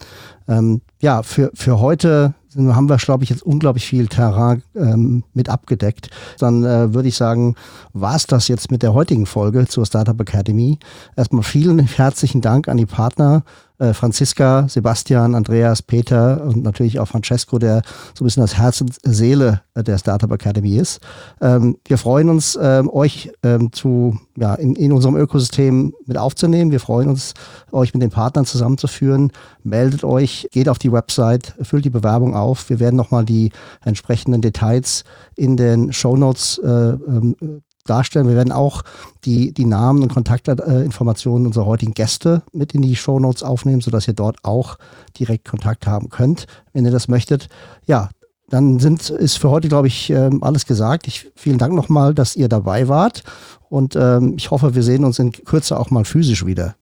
[0.47, 5.49] Ähm, ja, für, für heute haben wir, glaube ich, jetzt unglaublich viel Terrain ähm, mit
[5.49, 6.09] abgedeckt.
[6.39, 7.55] Dann äh, würde ich sagen,
[7.93, 10.79] war es das jetzt mit der heutigen Folge zur Startup Academy.
[11.15, 13.43] Erstmal vielen herzlichen Dank an die Partner
[13.79, 17.81] äh, Franziska, Sebastian, Andreas, Peter und natürlich auch Francesco, der
[18.13, 21.01] so ein bisschen das Herz und Seele der Startup Academy ist.
[21.41, 26.71] Ähm, wir freuen uns, ähm, euch ähm, zu, ja, in, in unserem Ökosystem mit aufzunehmen.
[26.71, 27.33] Wir freuen uns,
[27.71, 29.31] euch mit den Partnern zusammenzuführen.
[29.63, 32.69] Meldet euch, geht auf die Website, füllt die Bewerbung auf.
[32.69, 33.51] Wir werden nochmal die
[33.83, 35.03] entsprechenden Details
[35.35, 36.93] in den Show Notes äh,
[37.85, 38.27] darstellen.
[38.27, 38.83] Wir werden auch
[39.23, 44.07] die, die Namen und Kontaktinformationen unserer heutigen Gäste mit in die Show Notes aufnehmen, sodass
[44.07, 44.77] ihr dort auch
[45.17, 47.47] direkt Kontakt haben könnt, wenn ihr das möchtet.
[47.85, 48.09] Ja,
[48.49, 51.07] dann sind, ist für heute, glaube ich, ähm, alles gesagt.
[51.07, 53.23] Ich, vielen Dank nochmal, dass ihr dabei wart.
[53.69, 56.75] Und ähm, ich hoffe, wir sehen uns in Kürze auch mal physisch wieder.